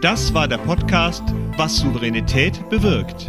Das 0.01 0.33
war 0.33 0.47
der 0.47 0.59
Podcast 0.59 1.25
Was 1.57 1.79
Souveränität 1.79 2.69
bewirkt. 2.71 3.29